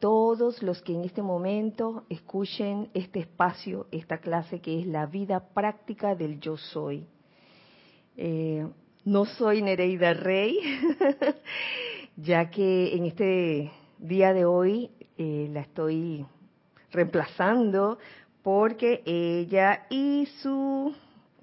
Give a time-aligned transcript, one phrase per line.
[0.00, 5.48] todos los que en este momento escuchen este espacio, esta clase que es la vida
[5.54, 7.06] práctica del yo soy.
[8.16, 8.66] Eh,
[9.04, 10.58] no soy Nereida Rey,
[12.16, 16.26] ya que en este día de hoy eh, la estoy
[16.90, 17.98] reemplazando
[18.42, 20.94] porque ella y su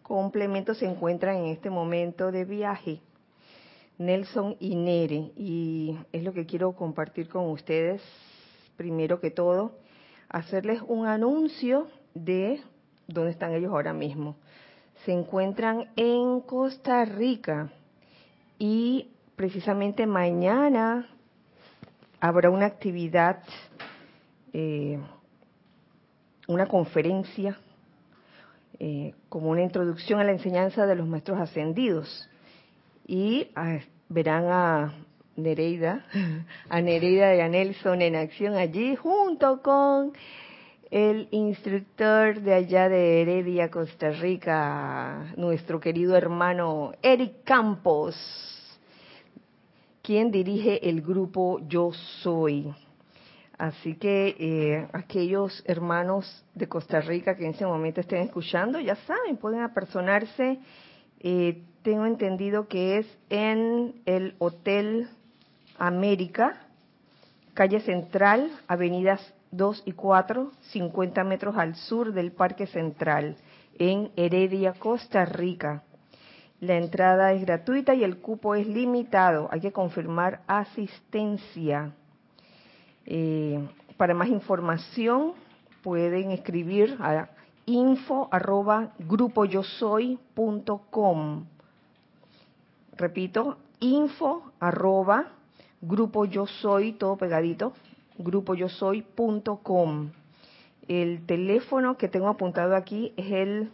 [0.02, 3.02] complemento se encuentran en este momento de viaje.
[4.00, 8.02] Nelson y Nere, y es lo que quiero compartir con ustedes,
[8.78, 9.74] primero que todo,
[10.30, 12.62] hacerles un anuncio de
[13.08, 14.38] dónde están ellos ahora mismo.
[15.06, 17.72] Se encuentran en Costa Rica
[18.58, 21.08] y precisamente mañana
[22.20, 23.44] habrá una actividad,
[24.54, 25.00] eh,
[26.48, 27.58] una conferencia,
[28.80, 32.30] eh, como una introducción a la enseñanza de los maestros ascendidos
[33.08, 34.94] y ah, verán a
[35.38, 36.04] Nereida,
[36.70, 40.14] a Nereida y a Nelson en acción allí junto con
[40.90, 48.16] el instructor de allá de Heredia, Costa Rica, nuestro querido hermano Eric Campos,
[50.02, 52.74] quien dirige el grupo Yo Soy.
[53.58, 58.96] Así que eh, aquellos hermanos de Costa Rica que en ese momento estén escuchando, ya
[58.96, 60.60] saben, pueden apersonarse
[61.20, 65.10] eh, tengo entendido que es en el Hotel
[65.80, 66.68] América,
[67.54, 73.38] calle Central, avenidas 2 y 4, 50 metros al sur del Parque Central,
[73.80, 75.84] en Heredia, Costa Rica.
[76.60, 79.48] La entrada es gratuita y el cupo es limitado.
[79.52, 81.94] Hay que confirmar asistencia.
[83.06, 83.64] Eh,
[83.96, 85.34] para más información
[85.84, 87.30] pueden escribir a
[87.66, 91.46] info arroba grupoyosoy.com.
[92.98, 95.37] Repito, info arroba
[95.82, 97.74] grupo yo soy, todo pegadito,
[98.18, 100.12] grupoyosoy.com.
[100.88, 103.72] El teléfono que tengo apuntado aquí es el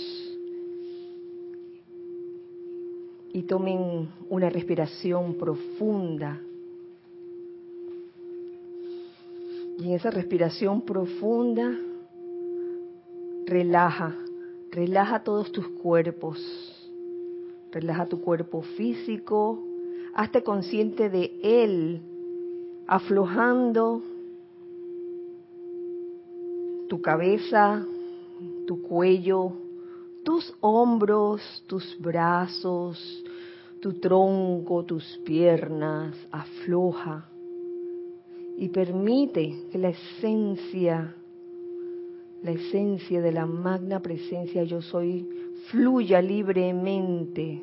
[3.33, 6.41] y tomen una respiración profunda.
[9.79, 11.77] Y en esa respiración profunda,
[13.47, 14.17] relaja,
[14.71, 16.73] relaja todos tus cuerpos
[17.73, 19.59] Relaja tu cuerpo físico,
[20.13, 22.03] hazte consciente de él,
[22.87, 24.03] aflojando
[26.91, 27.87] tu cabeza,
[28.67, 29.53] tu cuello,
[30.25, 33.25] tus hombros, tus brazos,
[33.81, 37.29] tu tronco, tus piernas, afloja
[38.57, 41.17] y permite que la esencia,
[42.43, 45.29] la esencia de la magna presencia yo soy
[45.71, 47.63] fluya libremente.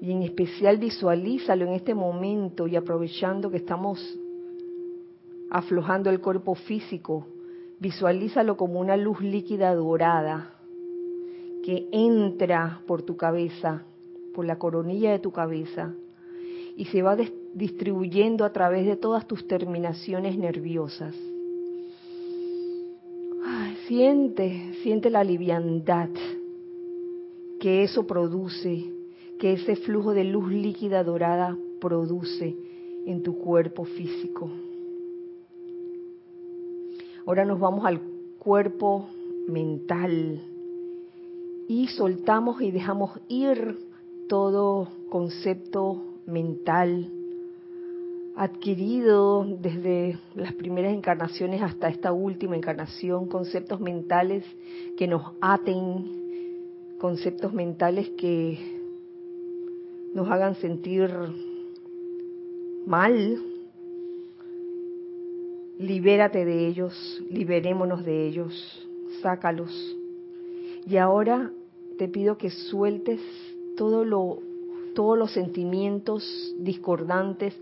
[0.00, 4.18] Y en especial visualízalo en este momento y aprovechando que estamos
[5.50, 7.26] aflojando el cuerpo físico,
[7.84, 10.50] visualízalo como una luz líquida dorada
[11.64, 13.84] que entra por tu cabeza,
[14.34, 15.92] por la coronilla de tu cabeza,
[16.76, 17.14] y se va
[17.54, 21.14] distribuyendo a través de todas tus terminaciones nerviosas
[23.86, 26.08] Siente, siente la liviandad
[27.60, 28.82] que eso produce,
[29.38, 32.56] que ese flujo de luz líquida dorada produce
[33.04, 34.50] en tu cuerpo físico.
[37.26, 38.00] Ahora nos vamos al
[38.38, 39.08] cuerpo
[39.48, 40.42] mental
[41.68, 43.78] y soltamos y dejamos ir
[44.28, 47.10] todo concepto mental
[48.36, 54.44] adquirido desde las primeras encarnaciones hasta esta última encarnación, conceptos mentales
[54.96, 58.58] que nos aten, conceptos mentales que
[60.14, 61.10] nos hagan sentir
[62.86, 63.53] mal.
[65.78, 68.88] Libérate de ellos, liberémonos de ellos,
[69.20, 69.96] sácalos.
[70.86, 71.50] Y ahora
[71.98, 73.20] te pido que sueltes
[73.76, 74.38] todo lo,
[74.94, 77.54] todos los sentimientos discordantes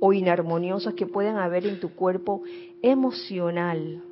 [0.00, 2.42] o inarmoniosos que puedan haber en tu cuerpo
[2.80, 4.02] emocional.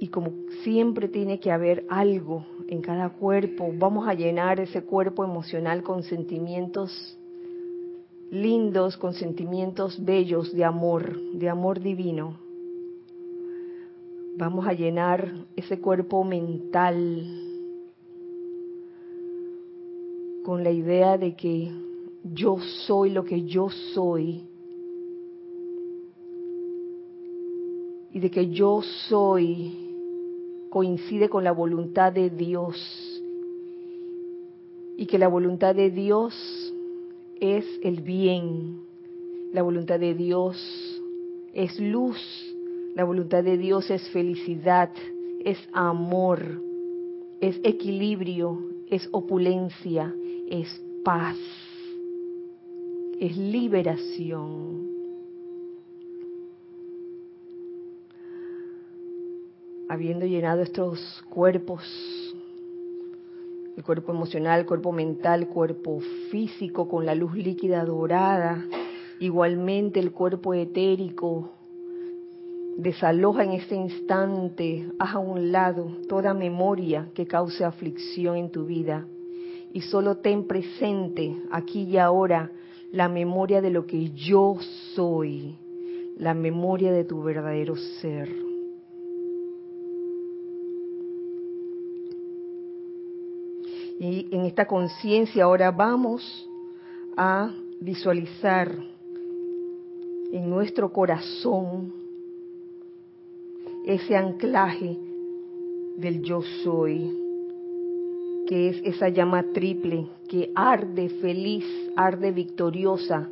[0.00, 0.32] Y como
[0.62, 6.02] siempre tiene que haber algo en cada cuerpo, vamos a llenar ese cuerpo emocional con
[6.02, 7.17] sentimientos
[8.30, 12.38] lindos, con sentimientos bellos de amor, de amor divino.
[14.36, 17.26] Vamos a llenar ese cuerpo mental
[20.44, 21.72] con la idea de que
[22.22, 24.44] yo soy lo que yo soy
[28.12, 29.86] y de que yo soy
[30.70, 32.76] coincide con la voluntad de Dios
[34.96, 36.34] y que la voluntad de Dios
[37.40, 38.80] es el bien,
[39.52, 40.56] la voluntad de Dios
[41.52, 42.18] es luz,
[42.94, 44.90] la voluntad de Dios es felicidad,
[45.44, 46.40] es amor,
[47.40, 48.58] es equilibrio,
[48.90, 50.14] es opulencia,
[50.48, 50.68] es
[51.04, 51.36] paz,
[53.20, 54.88] es liberación.
[59.88, 62.27] Habiendo llenado estos cuerpos,
[63.78, 66.00] el cuerpo emocional, cuerpo mental, cuerpo
[66.32, 68.66] físico con la luz líquida dorada,
[69.20, 71.52] igualmente el cuerpo etérico,
[72.76, 78.66] Desaloja en este instante, haz a un lado toda memoria que cause aflicción en tu
[78.66, 79.04] vida
[79.72, 82.52] y solo ten presente aquí y ahora
[82.92, 84.58] la memoria de lo que yo
[84.94, 85.56] soy,
[86.16, 88.47] la memoria de tu verdadero ser.
[94.00, 96.48] Y en esta conciencia ahora vamos
[97.16, 97.50] a
[97.80, 98.72] visualizar
[100.32, 101.92] en nuestro corazón
[103.84, 104.96] ese anclaje
[105.96, 107.10] del yo soy,
[108.46, 111.64] que es esa llama triple que arde feliz,
[111.96, 113.28] arde victoriosa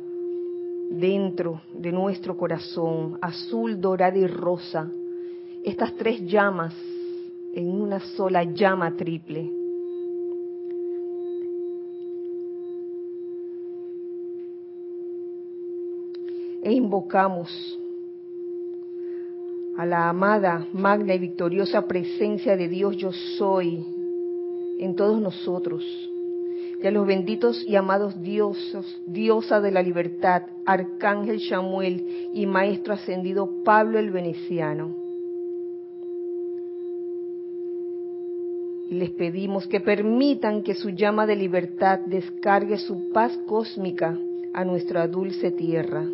[0.89, 4.89] dentro de nuestro corazón, azul, dorada y rosa.
[5.63, 6.75] Estas tres llamas
[7.53, 9.56] en una sola llama triple.
[16.67, 17.49] E invocamos
[19.77, 23.85] a la amada, magna y victoriosa presencia de Dios yo soy
[24.77, 25.85] en todos nosotros,
[26.83, 32.95] y a los benditos y amados dioses, diosa de la libertad, Arcángel Samuel y Maestro
[32.95, 34.93] ascendido Pablo el Veneciano.
[38.89, 44.19] Y les pedimos que permitan que su llama de libertad descargue su paz cósmica
[44.53, 46.05] a nuestra dulce tierra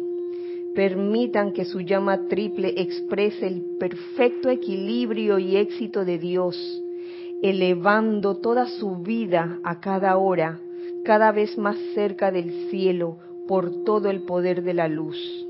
[0.76, 6.58] Permitan que su llama triple exprese el perfecto equilibrio y éxito de Dios,
[7.44, 10.60] elevando toda su vida a cada hora,
[11.04, 15.46] cada vez más cerca del cielo por todo el poder de la luz.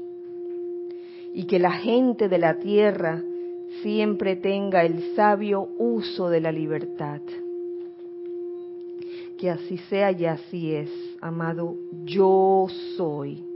[1.33, 3.23] Y que la gente de la tierra
[3.81, 7.21] siempre tenga el sabio uso de la libertad.
[9.37, 10.89] Que así sea y así es,
[11.21, 13.52] amado, yo soy.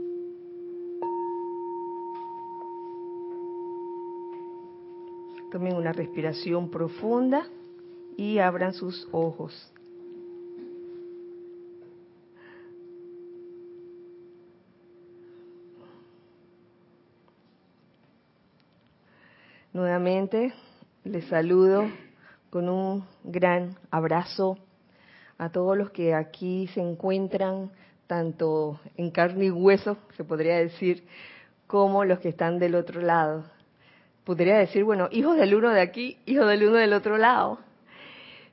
[5.52, 7.48] Tomen una respiración profunda
[8.18, 9.72] y abran sus ojos.
[19.72, 20.54] Nuevamente
[21.06, 21.86] les saludo
[22.50, 24.58] con un gran abrazo
[25.38, 27.72] a todos los que aquí se encuentran,
[28.08, 31.08] tanto en carne y hueso, se podría decir,
[31.68, 33.46] como los que están del otro lado
[34.28, 37.60] podría decir, bueno, hijos del uno de aquí, hijos del uno del otro lado.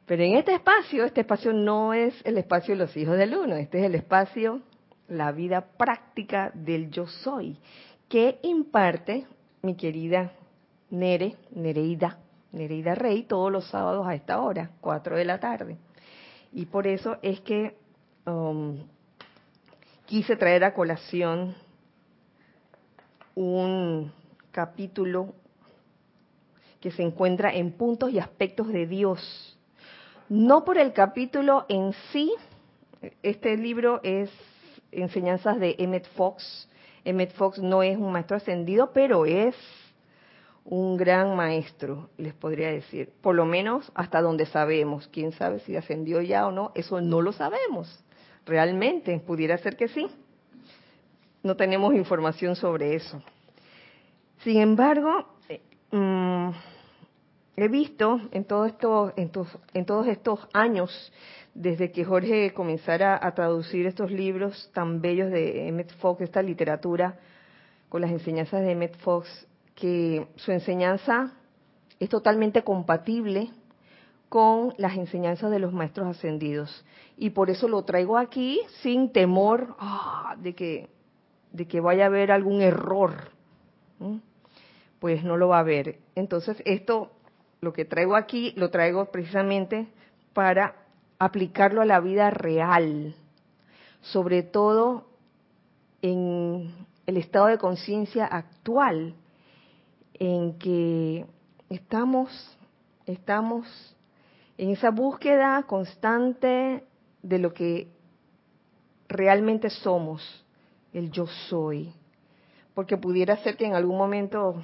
[0.07, 3.57] Pero en este espacio, este espacio no es el espacio de los hijos del uno,
[3.57, 4.61] este es el espacio,
[5.09, 7.59] la vida práctica del yo soy,
[8.09, 9.27] que imparte
[9.63, 10.31] mi querida
[10.91, 12.19] Nere, Nereida,
[12.53, 15.77] Nereida Rey, todos los sábados a esta hora, cuatro de la tarde.
[16.53, 17.77] Y por eso es que
[18.27, 18.79] um,
[20.07, 21.57] quise traer a colación
[23.35, 24.13] un
[24.53, 25.35] capítulo
[26.85, 29.59] que se encuentra en puntos y aspectos de Dios.
[30.29, 32.31] No por el capítulo en sí,
[33.23, 34.31] este libro es
[34.93, 36.69] enseñanzas de Emmett Fox.
[37.03, 39.57] Emmett Fox no es un maestro ascendido, pero es
[40.67, 43.15] un gran maestro, les podría decir.
[43.23, 45.09] Por lo menos hasta donde sabemos.
[45.09, 48.05] Quién sabe si ascendió ya o no, eso no lo sabemos.
[48.45, 50.07] Realmente, pudiera ser que sí.
[51.43, 53.23] No tenemos información sobre eso.
[54.41, 56.51] Sin embargo, eh, mm,
[57.57, 61.13] he visto en, todo esto, en, todos estos años
[61.55, 67.19] desde que Jorge comenzara a traducir estos libros tan bellos de Emmett Fox, esta literatura,
[67.89, 69.47] con las enseñanzas de Emmett Fox,
[69.77, 71.33] que su enseñanza
[72.01, 73.51] es totalmente compatible
[74.29, 76.85] con las enseñanzas de los maestros ascendidos.
[77.17, 80.89] Y por eso lo traigo aquí sin temor ah, de, que,
[81.53, 83.31] de que vaya a haber algún error.
[84.99, 86.01] Pues no lo va a haber.
[86.17, 87.13] Entonces, esto,
[87.65, 89.89] lo que traigo aquí, lo traigo precisamente
[90.33, 90.77] para
[91.19, 93.15] aplicarlo a la vida real,
[94.01, 95.07] sobre todo
[96.03, 96.75] en
[97.07, 99.15] el estado de conciencia actual,
[100.15, 101.27] en que
[101.71, 102.31] estamos,
[103.07, 103.67] estamos
[104.59, 106.85] en esa búsqueda constante
[107.23, 107.89] de lo que
[109.09, 110.45] realmente somos,
[110.93, 111.93] el yo soy.
[112.75, 114.63] Porque pudiera ser que en algún momento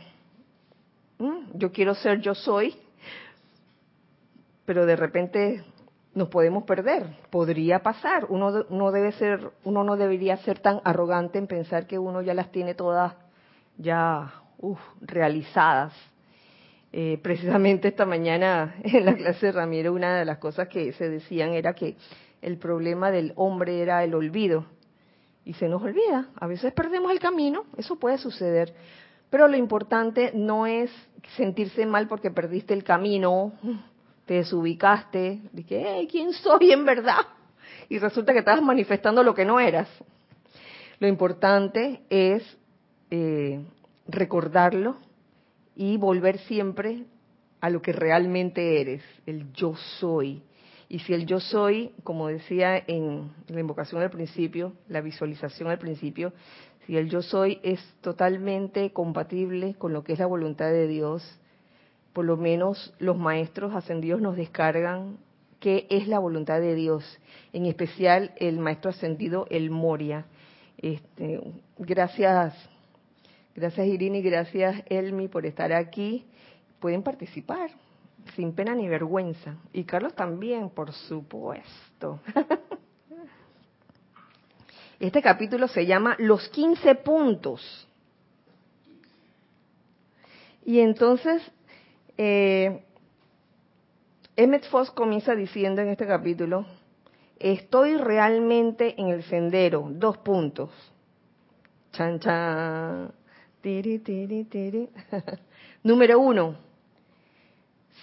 [1.54, 2.74] yo quiero ser yo soy,
[4.70, 5.64] pero de repente
[6.14, 8.26] nos podemos perder, podría pasar.
[8.28, 12.34] Uno no debe ser, uno no debería ser tan arrogante en pensar que uno ya
[12.34, 13.14] las tiene todas
[13.78, 14.32] ya
[15.00, 15.92] realizadas.
[16.92, 21.08] Eh, precisamente esta mañana en la clase de Ramiro una de las cosas que se
[21.08, 21.96] decían era que
[22.40, 24.66] el problema del hombre era el olvido.
[25.44, 28.72] Y se nos olvida, a veces perdemos el camino, eso puede suceder.
[29.30, 30.92] Pero lo importante no es
[31.36, 33.52] sentirse mal porque perdiste el camino,
[34.26, 37.26] te desubicaste, dije, ¿quién soy en verdad?
[37.88, 39.88] Y resulta que estabas manifestando lo que no eras.
[41.00, 42.42] Lo importante es
[43.10, 43.64] eh,
[44.06, 44.96] recordarlo
[45.74, 47.04] y volver siempre
[47.60, 50.42] a lo que realmente eres, el yo soy.
[50.88, 55.78] Y si el yo soy, como decía en la invocación al principio, la visualización al
[55.78, 56.32] principio,
[56.86, 61.39] si el yo soy es totalmente compatible con lo que es la voluntad de Dios,
[62.12, 65.18] por lo menos los maestros ascendidos nos descargan
[65.60, 67.04] qué es la voluntad de Dios,
[67.52, 70.24] en especial el maestro ascendido, el Moria.
[70.78, 71.40] Este,
[71.78, 72.54] gracias,
[73.54, 76.24] gracias Irene y gracias Elmi por estar aquí.
[76.80, 77.70] Pueden participar
[78.34, 79.56] sin pena ni vergüenza.
[79.72, 82.20] Y Carlos también, por supuesto.
[84.98, 87.88] Este capítulo se llama Los 15 puntos.
[90.62, 91.42] Y entonces
[92.22, 92.82] eh,
[94.36, 96.66] Emmett Fox comienza diciendo en este capítulo,
[97.38, 100.68] estoy realmente en el sendero, dos puntos.
[101.92, 103.10] Chan, chan.
[103.62, 104.90] Tiri, tiri, tiri.
[105.82, 106.56] Número uno,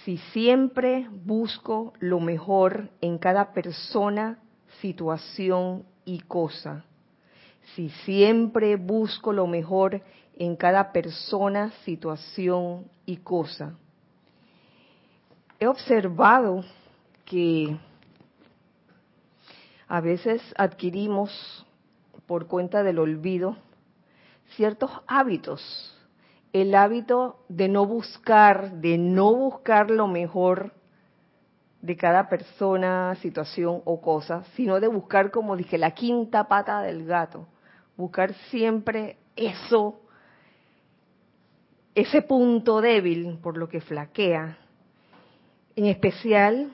[0.04, 4.40] si siempre busco lo mejor en cada persona,
[4.80, 6.84] situación y cosa,
[7.76, 10.02] si siempre busco lo mejor
[10.36, 13.76] en cada persona, situación y cosa,
[15.60, 16.64] he observado
[17.24, 17.76] que
[19.88, 21.66] a veces adquirimos
[22.26, 23.56] por cuenta del olvido
[24.56, 25.94] ciertos hábitos.
[26.52, 30.72] El hábito de no buscar, de no buscar lo mejor
[31.82, 37.04] de cada persona, situación o cosa, sino de buscar, como dije, la quinta pata del
[37.04, 37.46] gato.
[37.96, 40.00] Buscar siempre eso,
[41.94, 44.58] ese punto débil por lo que flaquea,
[45.78, 46.72] en especial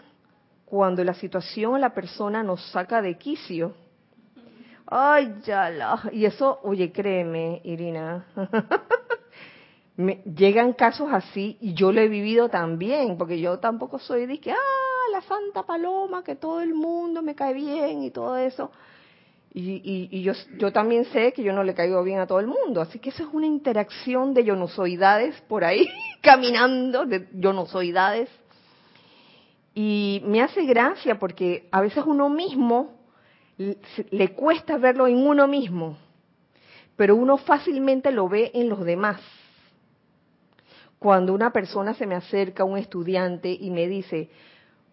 [0.64, 3.74] cuando la situación o la persona nos saca de quicio.
[4.86, 6.08] Ay, ya la.
[6.10, 8.26] Y eso, oye, créeme, Irina.
[9.96, 14.40] Me, llegan casos así y yo lo he vivido también, porque yo tampoco soy de
[14.40, 18.70] que, ah, la Santa Paloma, que todo el mundo me cae bien y todo eso.
[19.52, 22.48] Y, y, yo, yo también sé que yo no le caigo bien a todo el
[22.48, 25.86] mundo, así que eso es una interacción de yo no soidades por ahí,
[26.22, 28.28] caminando, de yo no soidades
[29.74, 32.92] y me hace gracia porque a veces uno mismo
[33.56, 35.96] le cuesta verlo en uno mismo,
[36.96, 39.20] pero uno fácilmente lo ve en los demás.
[40.98, 44.30] Cuando una persona se me acerca, un estudiante, y me dice,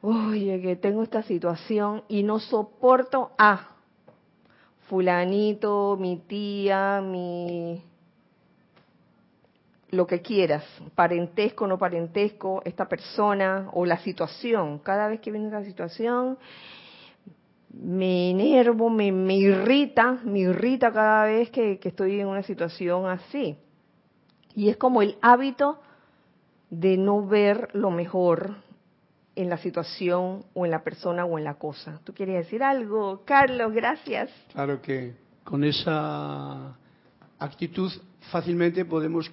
[0.01, 3.69] oye, que tengo esta situación y no soporto a
[4.89, 7.81] fulanito, mi tía, mi
[9.91, 10.63] lo que quieras,
[10.95, 14.79] parentesco, no parentesco, esta persona o la situación.
[14.79, 16.37] Cada vez que viene la situación,
[17.73, 23.57] me enervo, me, irrita, me irrita cada vez que, estoy en una situación así.
[24.55, 25.79] Y es como el hábito
[26.69, 28.55] de no ver lo mejor
[29.35, 31.99] en la situación o en la persona o en la cosa.
[32.05, 33.23] ¿Tú quieres decir algo?
[33.25, 34.29] Carlos, gracias.
[34.53, 36.77] Claro que con esa
[37.41, 37.91] actitud
[38.31, 39.29] fácilmente podemos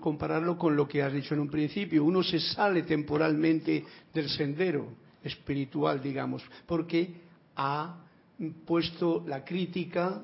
[0.00, 2.04] compararlo con lo que has dicho en un principio.
[2.04, 4.88] Uno se sale temporalmente del sendero
[5.22, 7.14] espiritual, digamos, porque
[7.56, 7.98] ha
[8.64, 10.22] puesto la crítica,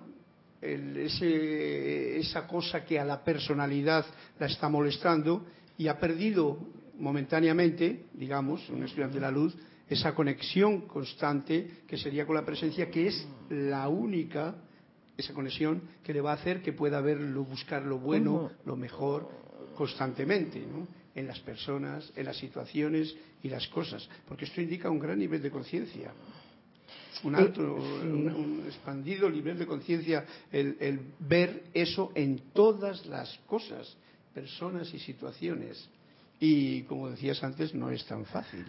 [0.61, 4.07] esa cosa que a la personalidad
[4.39, 5.45] la está molestando
[5.77, 6.59] y ha perdido
[7.01, 9.57] momentáneamente, digamos, un estudiante de la luz,
[9.89, 14.55] esa conexión constante que sería con la presencia, que es la única,
[15.23, 19.29] esa conexión que le va a hacer que pueda verlo, buscar lo bueno, lo mejor,
[19.77, 20.63] constantemente,
[21.15, 25.43] en las personas, en las situaciones y las cosas, porque esto indica un gran nivel
[25.43, 26.13] de conciencia
[27.25, 33.97] un alto, un, expandido nivel de conciencia, el, ver eso en todas las cosas,
[34.35, 35.89] personas y situaciones.
[36.41, 38.67] Y como decías antes, no es tan fácil.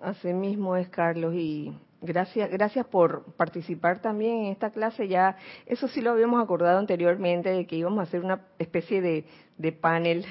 [0.00, 5.08] Así mismo es, Carlos, y gracias, gracias por participar también en esta clase.
[5.08, 5.36] Ya,
[5.66, 10.24] eso sí lo habíamos acordado anteriormente, de que íbamos a hacer una especie de, panel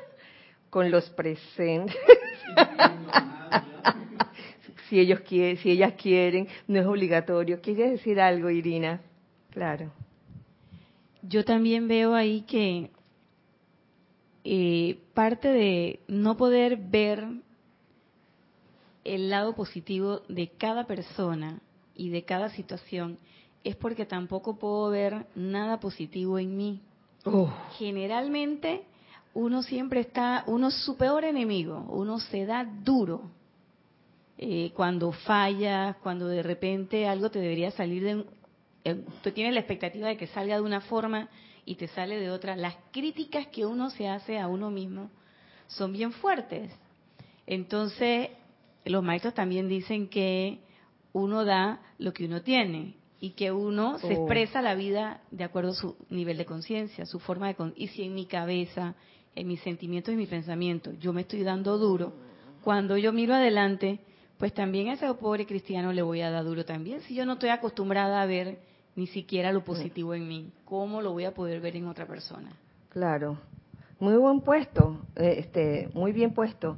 [0.70, 1.96] con los presentes
[4.88, 7.60] si ellos quieren, si ellas quieren, no es obligatorio.
[7.60, 9.00] ¿Quieres decir algo, Irina?
[9.50, 9.90] Claro.
[11.22, 12.90] Yo también veo ahí que
[14.44, 17.24] eh, parte de no poder ver
[19.04, 21.60] el lado positivo de cada persona
[21.94, 23.18] y de cada situación
[23.62, 26.80] es porque tampoco puedo ver nada positivo en mí.
[27.24, 27.50] Oh.
[27.78, 28.82] Generalmente
[29.32, 33.22] uno siempre está, uno es su peor enemigo, uno se da duro
[34.36, 38.24] eh, cuando fallas, cuando de repente algo te debería salir de...
[38.84, 41.28] Eh, tú tienes la expectativa de que salga de una forma
[41.64, 42.54] y te sale de otra.
[42.56, 45.10] Las críticas que uno se hace a uno mismo
[45.66, 46.70] son bien fuertes.
[47.46, 48.28] Entonces,
[48.84, 50.60] los maestros también dicen que
[51.12, 54.10] uno da lo que uno tiene y que uno se oh.
[54.10, 57.72] expresa la vida de acuerdo a su nivel de conciencia, su forma de...
[57.76, 58.94] y si en mi cabeza,
[59.34, 62.12] en mis sentimientos y mis pensamientos, yo me estoy dando duro,
[62.62, 64.00] cuando yo miro adelante,
[64.38, 67.00] pues también a ese pobre cristiano le voy a dar duro también.
[67.02, 68.58] Si yo no estoy acostumbrada a ver
[68.96, 72.50] ni siquiera lo positivo en mí, ¿cómo lo voy a poder ver en otra persona?
[72.90, 73.38] Claro,
[73.98, 76.76] muy buen puesto, este, muy bien puesto,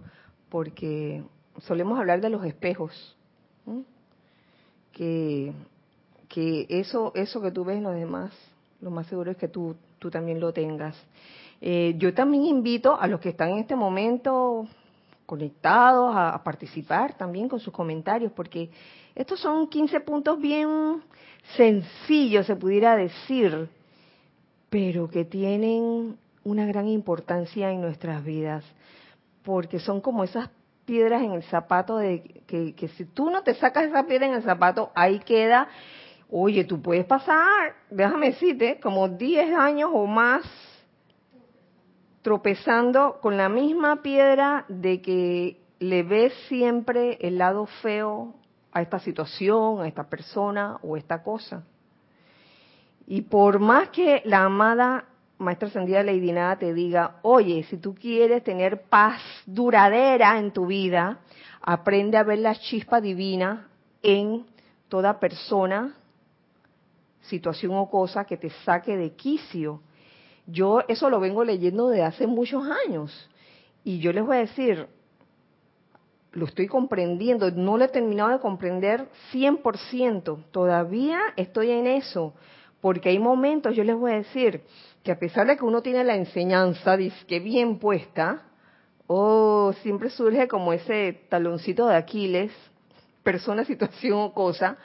[0.48, 1.22] porque
[1.60, 3.16] solemos hablar de los espejos,
[4.92, 5.52] que,
[6.28, 8.32] que eso, eso que tú ves en los demás,
[8.80, 10.96] lo más seguro es que tú, tú también lo tengas.
[11.60, 14.66] Eh, yo también invito a los que están en este momento
[15.24, 18.70] conectados a, participar también con sus comentarios, porque
[19.14, 21.02] estos son 15 puntos bien
[21.56, 23.68] sencillos, se pudiera decir,
[24.70, 28.64] pero que tienen una gran importancia en nuestras vidas,
[29.42, 30.48] porque son como esas
[30.86, 34.42] piedras en el zapato de que, si tú no te sacas esa piedra en el
[34.42, 35.68] zapato, ahí queda,
[36.30, 40.42] oye, tú puedes pasar, déjame decirte, como 10 años o más
[42.22, 48.34] tropezando con la misma piedra de que le ves siempre el lado feo
[48.72, 51.64] a esta situación, a esta persona o esta cosa.
[53.06, 55.04] Y por más que la amada
[55.38, 60.66] Maestra Ascendida Lady Nada te diga, oye, si tú quieres tener paz duradera en tu
[60.66, 61.20] vida,
[61.60, 63.68] aprende a ver la chispa divina
[64.02, 64.46] en
[64.88, 65.94] toda persona,
[67.22, 69.82] situación o cosa que te saque de quicio
[70.46, 73.28] yo eso lo vengo leyendo de hace muchos años.
[73.84, 74.86] Y yo les voy a decir,
[76.32, 82.34] lo estoy comprendiendo, no lo he terminado de comprender 100%, todavía estoy en eso,
[82.80, 84.62] porque hay momentos, yo les voy a decir,
[85.06, 88.42] que a pesar de que uno tiene la enseñanza, que bien puesta,
[89.06, 92.50] oh, siempre surge como ese taloncito de Aquiles,
[93.22, 94.78] persona, situación o cosa,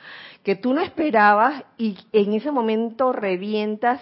[0.44, 4.00] que tú no esperabas y en ese momento revientas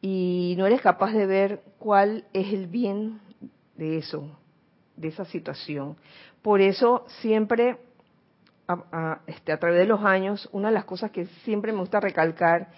[0.00, 3.20] y no eres capaz de ver cuál es el bien
[3.74, 4.38] de eso,
[4.94, 5.96] de esa situación.
[6.40, 7.78] Por eso siempre,
[8.68, 11.98] a, este, a través de los años, una de las cosas que siempre me gusta
[11.98, 12.68] recalcar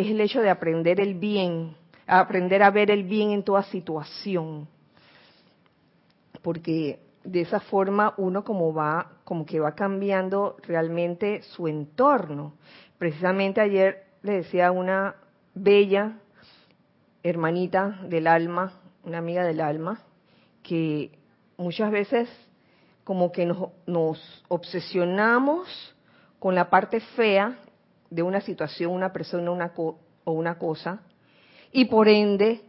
[0.00, 4.66] es el hecho de aprender el bien, aprender a ver el bien en toda situación.
[6.42, 12.54] Porque de esa forma uno como va, como que va cambiando realmente su entorno.
[12.98, 15.16] Precisamente ayer le decía a una
[15.54, 16.18] bella
[17.22, 18.72] hermanita del alma,
[19.04, 20.00] una amiga del alma,
[20.62, 21.12] que
[21.58, 22.28] muchas veces
[23.04, 25.94] como que nos, nos obsesionamos
[26.38, 27.58] con la parte fea
[28.10, 31.00] de una situación, una persona una o una cosa,
[31.72, 32.60] y por ende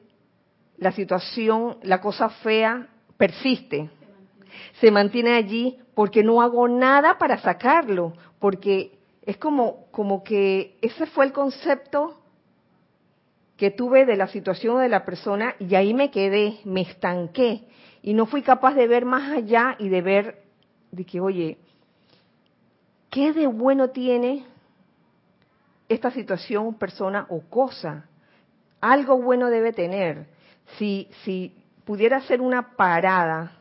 [0.78, 3.90] la situación, la cosa fea persiste,
[4.80, 11.06] se mantiene allí porque no hago nada para sacarlo, porque es como, como que ese
[11.08, 12.22] fue el concepto
[13.58, 17.68] que tuve de la situación de la persona y ahí me quedé, me estanqué.
[18.02, 20.44] Y no fui capaz de ver más allá y de ver
[20.92, 21.60] de que, oye,
[23.12, 24.46] ¿qué de bueno tiene
[25.94, 28.06] esta situación, persona o cosa?
[28.80, 30.28] Algo bueno debe tener.
[30.78, 31.54] Si, si
[31.86, 33.60] pudiera hacer una parada,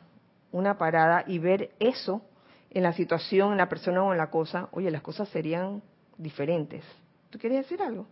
[0.52, 2.22] una parada y ver eso
[2.70, 5.82] en la situación, en la persona o en la cosa, oye, las cosas serían
[6.16, 6.84] diferentes.
[7.30, 8.06] ¿Tú querías decir algo?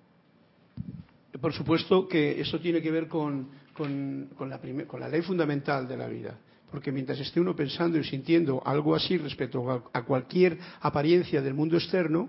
[1.40, 6.37] Por supuesto que eso tiene que ver con, la, ley fundamental de la vida.
[6.70, 11.76] Porque mientras esté uno pensando y sintiendo algo así respecto a, cualquier apariencia del mundo
[11.76, 12.28] externo,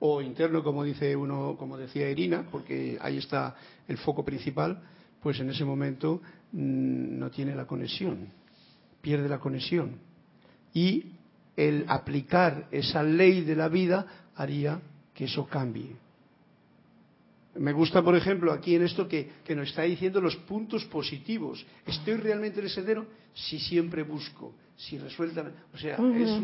[0.00, 3.56] o interno, como dice uno, como decía Irina, porque ahí está
[3.86, 4.80] el foco principal,
[5.20, 6.20] pues en ese momento
[6.52, 8.28] mm, no tiene la conexión,
[9.00, 9.96] pierde la conexión.
[10.72, 11.12] Y
[11.56, 14.06] el aplicar esa ley de la vida
[14.36, 14.80] haría
[15.14, 15.96] que eso cambie.
[17.56, 21.66] Me gusta, por ejemplo, aquí en esto que, nos está diciendo los puntos positivos.
[21.84, 23.06] ¿Estoy realmente en el sendero?
[23.34, 25.50] Si siempre busco, si resuelta.
[25.74, 26.40] O sea, es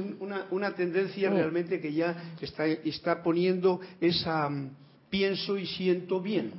[0.51, 4.70] una, tendencia realmente que ya está, está poniendo esa mm,
[5.09, 6.53] pienso y siento bien.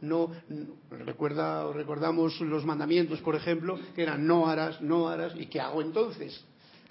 [0.00, 0.30] No,
[0.90, 5.82] recuerda, recordamos los mandamientos, por ejemplo, que eran no harás, no harás, ¿y qué hago
[5.82, 6.42] entonces?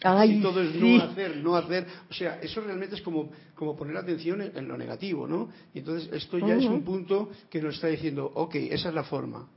[0.04, 1.86] Ay, todo es no hacer, no hacer.
[2.10, 5.50] O sea, eso realmente es como, como poner atención en, lo negativo, ¿no?
[5.74, 9.04] Y entonces esto ya es un punto que nos está diciendo, ok, esa es la
[9.04, 9.50] forma.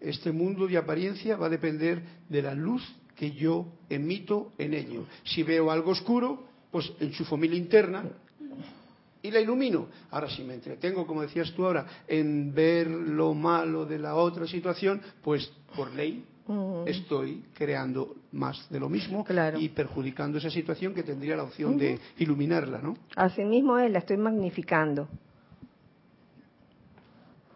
[0.00, 2.82] Este mundo de apariencia va a depender de la luz
[3.16, 5.04] que yo emito en ello.
[5.24, 8.04] Si veo algo oscuro, pues enchufo mi linterna
[9.22, 9.88] y la ilumino.
[10.10, 14.46] Ahora, si me entretengo, como decías tú ahora, en ver lo malo de la otra
[14.46, 16.24] situación, pues por ley
[16.84, 19.24] estoy creando más de lo mismo
[19.58, 22.96] y perjudicando esa situación que tendría la opción de iluminarla, ¿no?
[23.16, 25.08] Asimismo es, la estoy magnificando.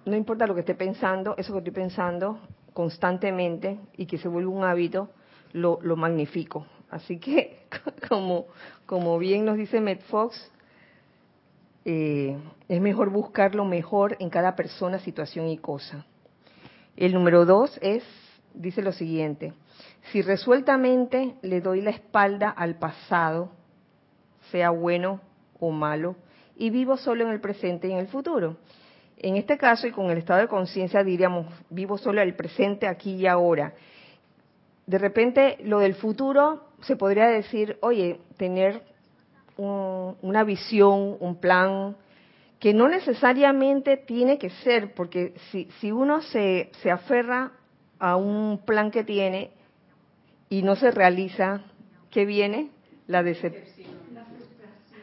[0.07, 2.40] No importa lo que esté pensando, eso que estoy pensando
[2.73, 5.11] constantemente y que se vuelve un hábito,
[5.53, 6.67] lo, lo magnifico.
[6.91, 7.67] Así que,
[8.09, 8.47] como,
[8.87, 10.51] como bien nos dice Med Fox,
[11.85, 12.37] eh,
[12.69, 16.05] es mejor buscar lo mejor en cada persona, situación y cosa.
[16.97, 18.03] El número dos es
[18.55, 19.53] dice lo siguiente,
[20.11, 23.51] si resueltamente le doy la espalda al pasado,
[24.51, 25.21] sea bueno
[25.61, 26.17] o malo,
[26.57, 28.57] y vivo solo en el presente y en el futuro.
[29.17, 33.15] En este caso, y con el estado de conciencia, diríamos, vivo solo el presente, aquí
[33.15, 33.75] y ahora.
[34.88, 38.81] De repente, lo del futuro se podría decir, oye, tener
[39.59, 41.94] una visión, un plan,
[42.59, 47.53] que no necesariamente tiene que ser, porque si, si uno se, se aferra
[47.98, 49.51] a un plan que tiene
[50.48, 51.61] y no se realiza,
[52.11, 52.70] ¿qué viene?
[53.09, 53.90] La decepción.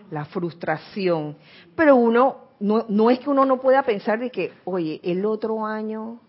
[0.09, 1.37] La frustración.
[1.75, 5.63] Pero uno, no, no es que uno no pueda pensar de que, oye, el otro
[5.63, 6.21] año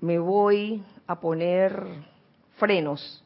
[0.00, 1.84] me voy a poner
[2.56, 3.24] frenos.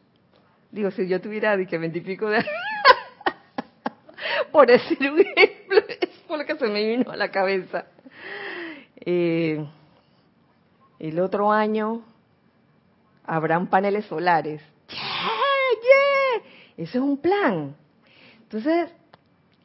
[0.71, 2.45] Digo, si yo tuviera de que veintipico de
[4.53, 7.87] por decir un ejemplo, es por lo que se me vino a la cabeza.
[8.97, 9.65] Eh,
[10.99, 12.03] el otro año
[13.25, 14.63] habrán paneles solares.
[14.89, 16.43] ¡Yeah,
[16.77, 17.77] Eso es un plan.
[18.43, 18.91] Entonces,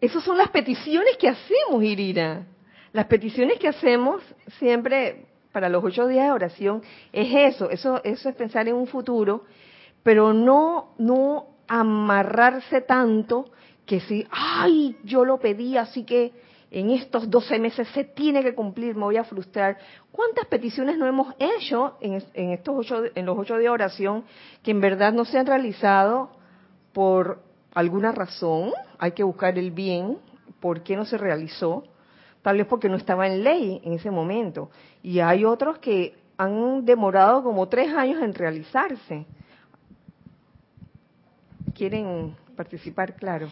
[0.01, 2.45] esas son las peticiones que hacemos, Irina.
[2.93, 4.23] Las peticiones que hacemos
[4.57, 5.25] siempre
[5.57, 9.45] para los ocho días de oración es eso, eso, eso es pensar en un futuro,
[10.03, 13.49] pero no, no amarrarse tanto
[13.83, 16.31] que si, ay, yo lo pedí, así que
[16.69, 19.79] en estos 12 meses se tiene que cumplir, me voy a frustrar.
[20.11, 24.25] ¿Cuántas peticiones no hemos hecho en, estos ocho, en los ocho de oración
[24.61, 26.29] que en verdad no se han realizado
[26.93, 27.41] por
[27.73, 28.73] alguna razón?
[28.99, 30.19] Hay que buscar el bien.
[30.59, 31.83] ¿Por qué no se realizó?
[32.47, 34.71] Tal vez porque no estaba en ley en ese momento.
[35.03, 39.25] Y hay otros que han demorado como tres años en realizarse.
[41.75, 43.17] ¿Quieren participar?
[43.17, 43.49] Claro.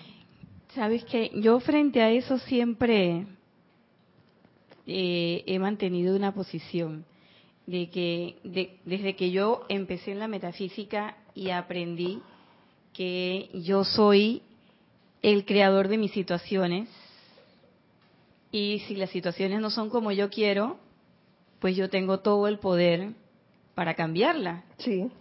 [0.74, 3.28] Sabes que yo frente a eso siempre
[4.88, 7.04] eh, he mantenido una posición
[7.68, 8.38] de que
[8.86, 12.22] desde que yo empecé en la metafísica y aprendí
[12.94, 14.42] que yo soy
[15.22, 16.88] el creador de mis situaciones
[18.56, 20.78] y si las situaciones no son como yo quiero,
[21.60, 23.10] pues yo tengo todo el poder
[23.74, 24.64] para cambiarla.
[24.78, 25.12] Sí.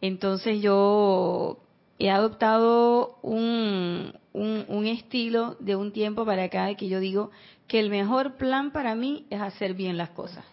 [0.00, 1.58] Entonces yo
[1.98, 7.30] he adoptado un, un, estilo de un tiempo para acá de que yo digo
[7.66, 10.46] que el mejor plan para mí es hacer bien las cosas.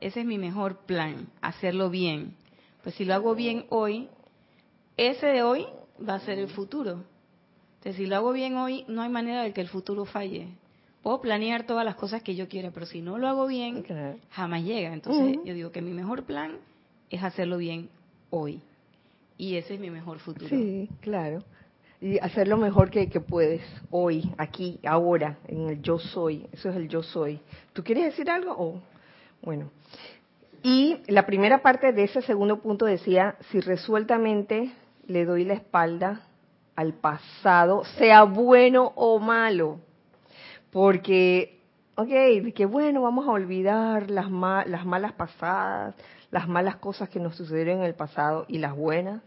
[0.00, 2.34] Ese es mi mejor plan, hacerlo bien.
[2.82, 4.08] Pues si lo hago bien hoy,
[4.96, 5.64] ese de hoy
[5.96, 7.04] va a ser el futuro.
[7.76, 10.48] Entonces, si lo hago bien hoy, no hay manera de que el futuro falle.
[11.06, 13.84] Puedo planear todas las cosas que yo quiera, pero si no lo hago bien,
[14.30, 14.92] jamás llega.
[14.92, 16.56] Entonces, yo digo que mi mejor plan
[17.10, 17.88] es hacerlo bien
[18.30, 18.60] hoy.
[19.38, 20.48] Y ese es mi mejor futuro.
[20.48, 21.44] Sí, claro.
[22.00, 26.48] Y hacer lo mejor que, que puedes hoy, aquí, ahora, en el yo soy.
[26.50, 27.38] Eso es el yo soy.
[27.72, 28.56] ¿Tú quieres decir algo?
[28.58, 28.80] o
[29.42, 29.70] bueno.
[30.64, 34.72] Y la primera parte de ese segundo punto decía, si resueltamente
[35.06, 36.22] le doy la espalda
[36.74, 39.85] al pasado, sea bueno o malo.
[40.76, 41.62] Porque,
[41.94, 45.94] ok, que bueno, vamos a olvidar las, las malas pasadas,
[46.30, 49.22] las malas cosas que nos sucedieron en el pasado y las buenas.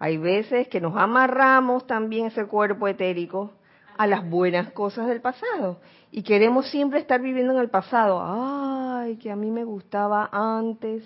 [0.00, 3.52] Hay veces que nos amarramos también ese cuerpo etérico
[3.96, 5.78] a las buenas cosas del pasado
[6.10, 8.20] y queremos siempre estar viviendo en el pasado.
[8.20, 11.04] Ay, que a mí me gustaba antes,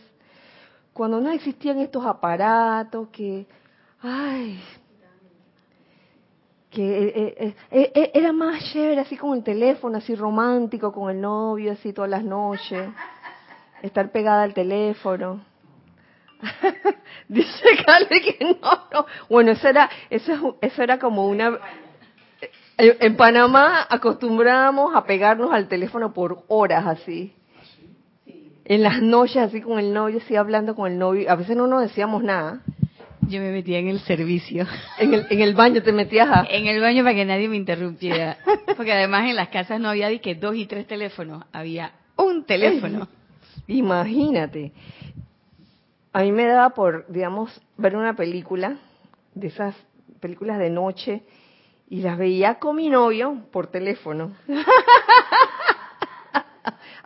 [0.95, 3.47] cuando no existían estos aparatos, que,
[4.01, 4.59] ay,
[6.73, 11.21] que eh, eh, eh, era más chévere así con el teléfono, así romántico, con el
[11.21, 12.89] novio, así todas las noches,
[13.83, 15.45] estar pegada al teléfono.
[17.29, 19.07] Dice Cale que no, no.
[19.29, 21.59] Bueno, eso era, eso, eso era como una,
[22.79, 27.35] en Panamá acostumbramos a pegarnos al teléfono por horas así.
[28.65, 31.31] En las noches así con el novio, así hablando con el novio.
[31.31, 32.61] A veces no nos decíamos nada.
[33.29, 34.67] Yo me metía en el servicio.
[34.99, 36.47] En el, en el baño te metías a...
[36.49, 38.39] En el baño para que nadie me interrumpiera.
[38.77, 43.09] Porque además en las casas no había que dos y tres teléfonos, había un teléfono.
[43.67, 44.73] Imagínate.
[46.13, 48.77] A mí me daba por, digamos, ver una película,
[49.35, 49.75] de esas
[50.21, 51.23] películas de noche,
[51.89, 54.33] y las veía con mi novio por teléfono.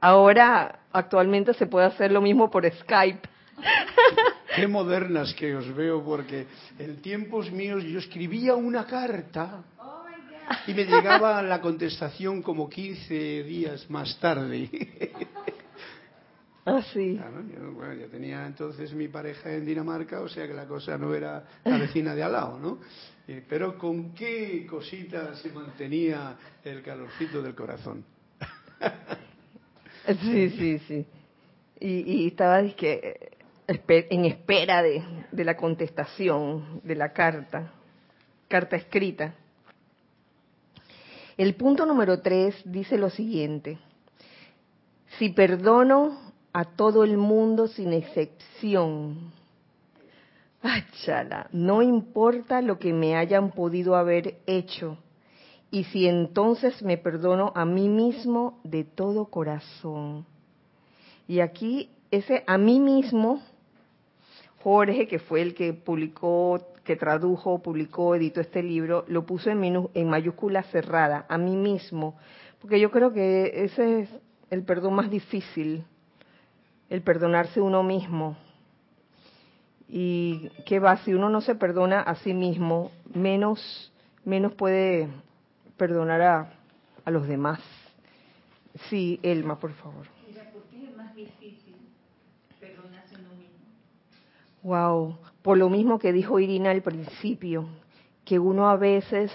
[0.00, 3.28] Ahora, actualmente se puede hacer lo mismo por Skype.
[4.56, 6.46] Qué modernas que os veo, porque
[6.78, 9.64] en tiempos míos yo escribía una carta
[10.66, 14.70] y me llegaba la contestación como 15 días más tarde.
[16.68, 17.16] Ah, sí.
[17.16, 21.14] yo, bueno, yo tenía entonces mi pareja en Dinamarca, o sea que la cosa no
[21.14, 22.80] era la vecina de al lado, ¿no?
[23.48, 28.04] pero con qué cosita se mantenía el calorcito del corazón.
[30.22, 31.06] sí, sí, sí.
[31.78, 32.62] Y, estaba
[33.68, 35.02] en espera de,
[35.32, 37.72] la contestación de la carta,
[38.48, 39.34] carta escrita.
[41.36, 43.78] El punto número tres dice lo siguiente.
[45.18, 49.32] Si perdono a todo el mundo sin excepción,
[50.62, 54.98] Achala, no importa lo que me hayan podido haber hecho,
[55.70, 60.24] y si entonces me perdono a mí mismo de todo corazón.
[61.28, 63.42] Y aquí ese a mí mismo,
[64.62, 69.88] Jorge, que fue el que publicó, que tradujo, publicó, editó este libro, lo puso en,
[69.94, 72.16] en mayúscula cerrada, a mí mismo,
[72.60, 74.10] porque yo creo que ese es
[74.50, 75.84] el perdón más difícil,
[76.88, 78.36] el perdonarse uno mismo
[79.88, 83.92] y qué va, si uno no se perdona a sí mismo, menos,
[84.24, 85.08] menos puede
[85.76, 86.52] perdonar a,
[87.04, 87.60] a los demás.
[88.88, 90.06] Sí, Elma, por favor.
[90.52, 91.76] ¿por qué es más difícil
[92.60, 93.56] perdonarse a uno mismo?
[94.66, 97.68] Wow, por lo mismo que dijo Irina al principio,
[98.24, 99.30] que uno a veces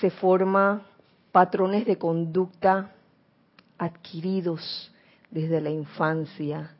[0.00, 0.82] se forma
[1.30, 2.90] patrones de conducta
[3.78, 4.92] adquiridos
[5.30, 6.74] desde la infancia.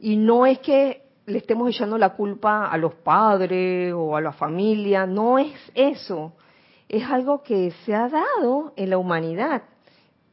[0.00, 4.32] Y no es que le estemos echando la culpa a los padres o a la
[4.32, 6.32] familia, no es eso,
[6.88, 9.64] es algo que se ha dado en la humanidad,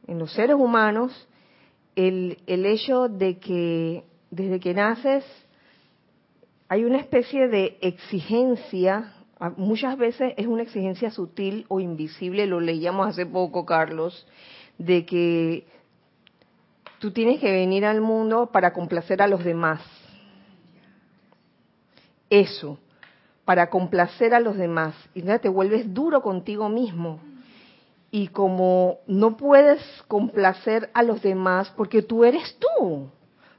[0.06, 1.28] en los seres humanos,
[1.94, 5.26] el, el hecho de que desde que naces
[6.70, 9.12] hay una especie de exigencia,
[9.56, 14.26] muchas veces es una exigencia sutil o invisible, lo leíamos hace poco, Carlos,
[14.78, 15.66] de que
[17.00, 19.82] tú tienes que venir al mundo para complacer a los demás
[22.30, 22.78] eso
[23.44, 27.18] para complacer a los demás y te vuelves duro contigo mismo.
[28.12, 33.10] Y como no puedes complacer a los demás porque tú eres tú,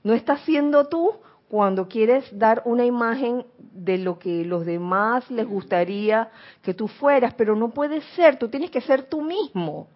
[0.01, 1.11] no estás siendo tú
[1.51, 6.29] cuando quieres dar una imagen de lo que los demás les gustaría
[6.61, 9.89] que tú fueras, pero no puedes ser, tú tienes que ser tú mismo.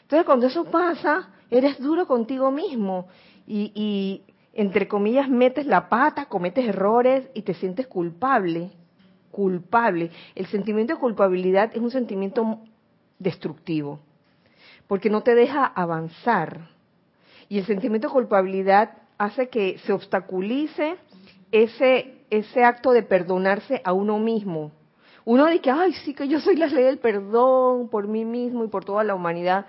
[0.00, 3.08] Entonces cuando eso pasa, eres duro contigo mismo
[3.46, 4.22] y, y,
[4.54, 8.70] entre comillas, metes la pata, cometes errores y te sientes culpable.
[9.30, 10.10] Culpable.
[10.34, 12.60] El sentimiento de culpabilidad es un sentimiento
[13.18, 14.00] destructivo,
[14.86, 16.70] porque no te deja avanzar.
[17.50, 20.96] Y el sentimiento de culpabilidad hace que se obstaculice
[21.52, 24.72] ese, ese acto de perdonarse a uno mismo.
[25.24, 28.68] Uno dice, ay, sí que yo soy la ley del perdón por mí mismo y
[28.68, 29.66] por toda la humanidad,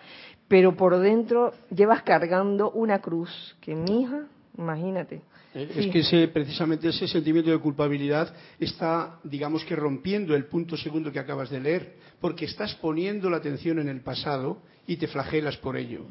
[0.48, 4.24] pero por dentro llevas cargando una cruz que mi hija,
[4.58, 5.22] imagínate.
[5.54, 10.76] Eh, es que ese, precisamente ese sentimiento de culpabilidad está, digamos que rompiendo el punto
[10.76, 15.06] segundo que acabas de leer, porque estás poniendo la atención en el pasado y te
[15.06, 16.08] flagelas por ello.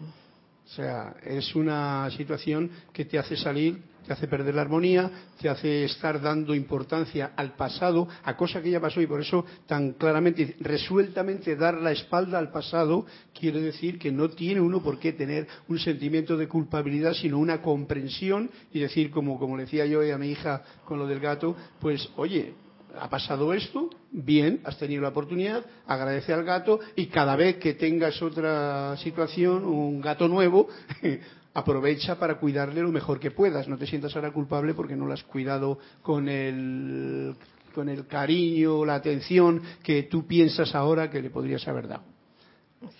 [0.72, 5.50] O sea, es una situación que te hace salir, te hace perder la armonía, te
[5.50, 9.92] hace estar dando importancia al pasado, a cosa que ya pasó y por eso tan
[9.92, 13.04] claramente, resueltamente dar la espalda al pasado
[13.38, 17.60] quiere decir que no tiene uno por qué tener un sentimiento de culpabilidad, sino una
[17.60, 21.54] comprensión y decir, como, como le decía yo a mi hija con lo del gato,
[21.80, 22.54] pues oye,
[22.98, 27.74] ha pasado esto, bien, has tenido la oportunidad, agradece al gato y cada vez que
[27.74, 30.68] tengas otra situación, un gato nuevo,
[31.54, 33.68] aprovecha para cuidarle lo mejor que puedas.
[33.68, 37.34] No te sientas ahora culpable porque no lo has cuidado con el,
[37.74, 42.04] con el cariño, la atención que tú piensas ahora que le podrías haber dado.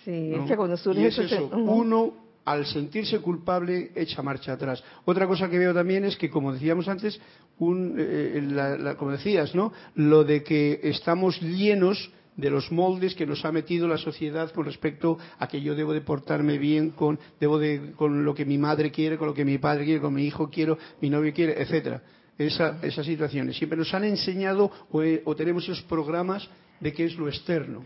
[0.05, 4.83] Sí, es que cuando y es eso, uno al sentirse culpable echa marcha atrás.
[5.05, 7.19] Otra cosa que veo también es que, como decíamos antes,
[7.59, 9.71] un, eh, como decías, ¿no?
[9.95, 14.65] Lo de que estamos llenos de los moldes que nos ha metido la sociedad con
[14.65, 18.57] respecto a que yo debo de portarme bien con, debo de, con lo que mi
[18.57, 21.61] madre quiere, con lo que mi padre quiere, con mi hijo quiero, mi novio quiere,
[21.61, 22.01] etcétera.
[22.35, 23.55] Esa, esas situaciones.
[23.57, 27.83] Siempre nos han enseñado o, o tenemos esos programas de qué es lo externo.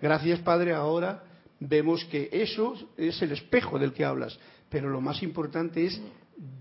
[0.00, 1.22] Gracias, Padre, ahora
[1.60, 6.00] vemos que eso es el espejo del que hablas, pero lo más importante es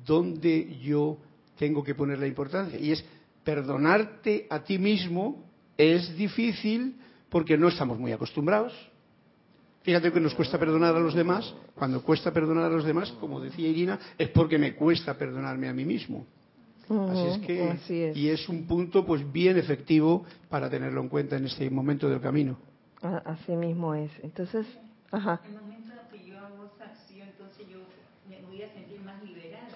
[0.06, 1.18] dónde yo
[1.58, 2.80] tengo que poner la importancia.
[2.80, 3.04] Y es
[3.44, 6.96] perdonarte a ti mismo es difícil
[7.30, 8.74] porque no estamos muy acostumbrados.
[9.82, 11.54] Fíjate que nos cuesta perdonar a los demás.
[11.74, 15.74] Cuando cuesta perdonar a los demás, como decía Irina, es porque me cuesta perdonarme a
[15.74, 16.26] mí mismo.
[16.90, 21.46] así es que, y es un punto pues bien efectivo para tenerlo en cuenta en
[21.46, 22.58] este momento del camino.
[23.02, 24.12] Así mismo es.
[24.22, 24.66] Entonces,
[25.12, 25.42] Ajá.
[25.46, 27.80] El momento que yo hago esa acción, entonces yo
[28.30, 29.68] me voy a sentir más liberada.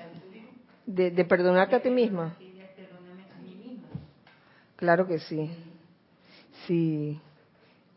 [0.85, 2.35] De, de perdonarte a ti misma.
[2.39, 3.87] Sí, de perdonarme a mí misma.
[4.75, 5.49] Claro que sí.
[6.67, 7.19] Sí.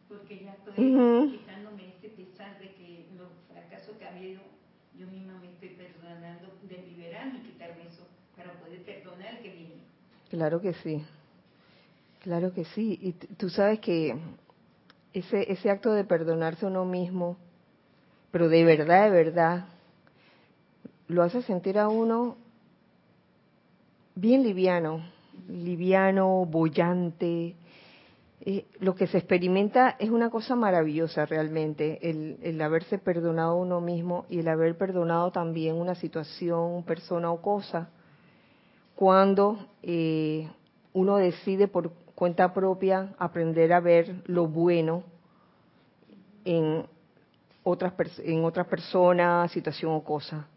[0.09, 1.31] Porque ya estoy uh -huh.
[1.39, 4.41] quitándome ese pesar de que los fracasos que ha habido,
[4.99, 9.83] yo misma me estoy perdonando, de liberarme y quitarme eso para poder perdonar que viene.
[10.31, 11.05] Claro que sí.
[12.23, 12.99] Claro que sí.
[13.03, 14.17] Y tú sabes que
[15.19, 17.39] ese, ese acto de perdonarse a uno mismo,
[18.31, 19.65] pero de verdad, de verdad,
[21.09, 22.37] lo hace sentir a uno
[24.15, 25.01] bien liviano,
[25.49, 27.55] liviano, bollante.
[28.43, 33.57] Eh, lo que se experimenta es una cosa maravillosa realmente, el, el, haberse perdonado a
[33.57, 37.89] uno mismo y el haber perdonado también una situación, persona o cosa,
[38.95, 40.47] cuando eh,
[40.93, 45.05] uno decide por cuenta propia, aprender a ver lo bueno
[46.45, 46.87] en
[47.63, 50.49] otras, en otras personas, situación o cosa.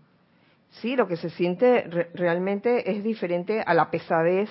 [0.72, 4.50] Sí, lo que se siente re realmente es diferente a la pesadez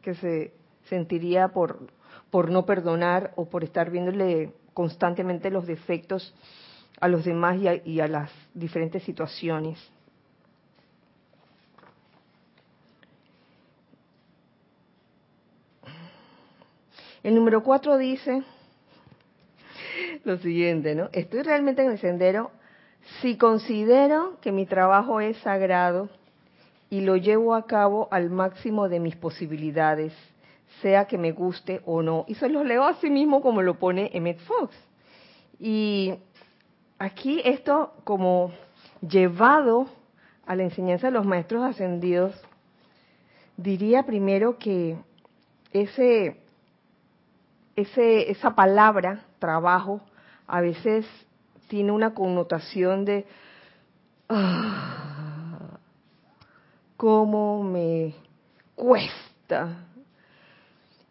[0.00, 0.52] que se
[0.84, 1.88] sentiría por,
[2.30, 6.34] por no perdonar o por estar viéndole constantemente los defectos
[7.00, 9.78] a los demás y a, y a las diferentes situaciones.
[17.22, 18.42] El número cuatro dice
[20.24, 21.08] lo siguiente, ¿no?
[21.12, 22.50] Estoy realmente en el sendero
[23.20, 26.08] si considero que mi trabajo es sagrado
[26.90, 30.12] y lo llevo a cabo al máximo de mis posibilidades,
[30.80, 32.24] sea que me guste o no.
[32.26, 34.74] Y se los leo así mismo como lo pone Emmett Fox.
[35.60, 36.14] Y
[36.98, 38.52] aquí esto como
[39.00, 39.86] llevado
[40.44, 42.34] a la enseñanza de los maestros ascendidos,
[43.56, 44.96] diría primero que
[45.72, 46.41] ese
[47.76, 50.00] ese, esa palabra, trabajo,
[50.46, 51.06] a veces
[51.68, 53.26] tiene una connotación de
[54.28, 55.78] ah,
[56.96, 58.14] cómo me
[58.74, 59.86] cuesta.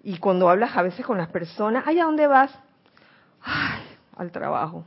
[0.03, 2.51] Y cuando hablas a veces con las personas, ay, ¿a dónde vas?
[3.41, 3.82] Ay,
[4.16, 4.84] al trabajo.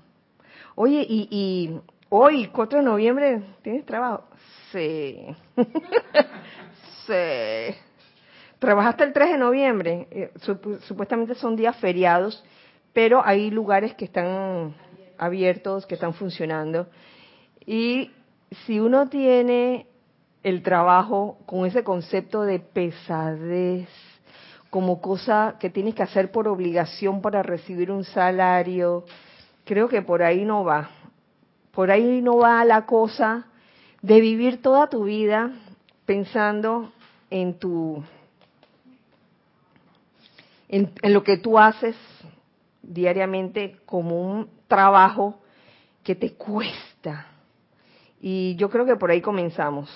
[0.74, 4.24] Oye, y, y hoy, 4 de noviembre, ¿tienes trabajo?
[4.72, 5.26] Sí.
[5.56, 5.62] sí
[8.64, 10.32] trabajaste el 3 de noviembre, eh,
[10.86, 12.44] supuestamente son días feriados,
[12.92, 14.74] pero hay lugares que están
[15.18, 16.88] abiertos, que están funcionando.
[17.66, 18.10] Y
[18.66, 19.86] si uno tiene
[20.42, 23.88] el trabajo con ese concepto de pesadez,
[24.74, 29.04] como cosa que tienes que hacer por obligación para recibir un salario.
[29.64, 30.90] Creo que por ahí no va.
[31.70, 33.46] Por ahí no va la cosa
[34.02, 35.52] de vivir toda tu vida
[36.06, 36.90] pensando
[37.30, 38.02] en tu
[40.74, 41.94] en, lo que tú haces
[42.82, 45.40] diariamente como un trabajo
[46.02, 47.28] que te cuesta.
[48.20, 49.88] Y yo creo que por ahí comenzamos.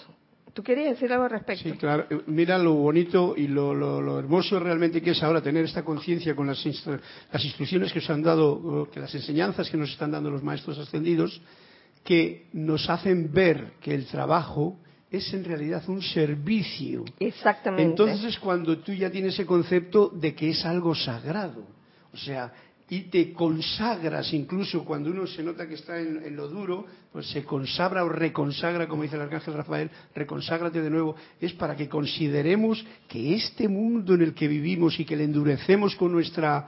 [0.55, 1.69] ¿Tú querías decir algo al respecto?
[1.69, 2.07] Sí, claro.
[2.09, 6.47] Eh, mira lo bonito y lo, hermoso realmente que es ahora tener esta conciencia con
[6.47, 10.43] las, las instrucciones que os han dado, que las enseñanzas que nos están dando los
[10.43, 11.41] maestros ascendidos,
[12.05, 14.79] que nos hacen ver que el trabajo
[15.11, 17.05] es en realidad un servicio.
[17.19, 17.85] Exactamente.
[17.85, 21.65] Entonces es cuando tú ya tienes ese concepto de que es algo sagrado.
[22.13, 22.53] O sea,
[22.91, 27.45] y te consagras incluso cuando uno se nota que está en, lo duro, pues se
[27.45, 32.85] consagra o reconsagra, como dice el arcángel Rafael, reconságrate de nuevo, es para que consideremos
[33.07, 36.67] que este mundo en el que vivimos y que le endurecemos con nuestra,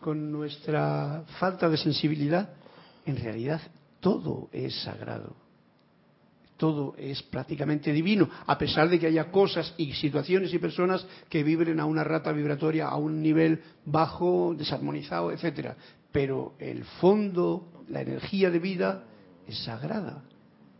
[0.00, 2.52] con nuestra falta de sensibilidad,
[3.06, 3.60] en realidad
[4.00, 5.49] todo es sagrado
[6.60, 11.42] todo es prácticamente divino, a pesar de que haya cosas y situaciones y personas que
[11.42, 15.74] vibren a una rata vibratoria a un nivel bajo, desarmonizado, etcétera.
[16.12, 19.04] Pero el fondo, la energía de vida
[19.48, 20.22] es sagrada.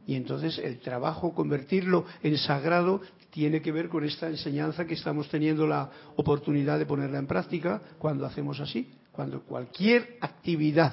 [0.06, 3.00] Y entonces el trabajo, convertirlo en sagrado,
[3.30, 7.80] tiene que ver con esta enseñanza que estamos teniendo la oportunidad de ponerla en práctica
[7.98, 10.92] cuando hacemos así, cuando cualquier actividad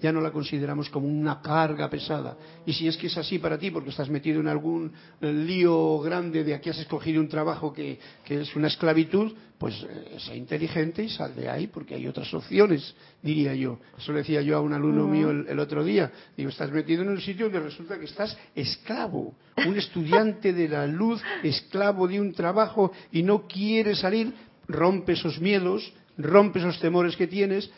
[0.00, 2.36] ya no la consideramos como una carga pesada.
[2.64, 6.42] Y si es que es así para ti, porque estás metido en algún lío grande
[6.44, 7.98] de aquí has escogido un trabajo que,
[8.28, 12.94] es una esclavitud, pues eh, sea inteligente y sal de ahí, porque hay otras opciones,
[13.22, 13.78] diría yo.
[13.98, 16.10] Eso le decía yo a un alumno mío el, otro día.
[16.36, 19.34] Digo, estás metido en un sitio donde resulta que estás esclavo,
[19.66, 24.32] un estudiante de la luz, esclavo de un trabajo y no quiere salir,
[24.66, 27.70] rompe esos miedos, rompe esos temores que tienes,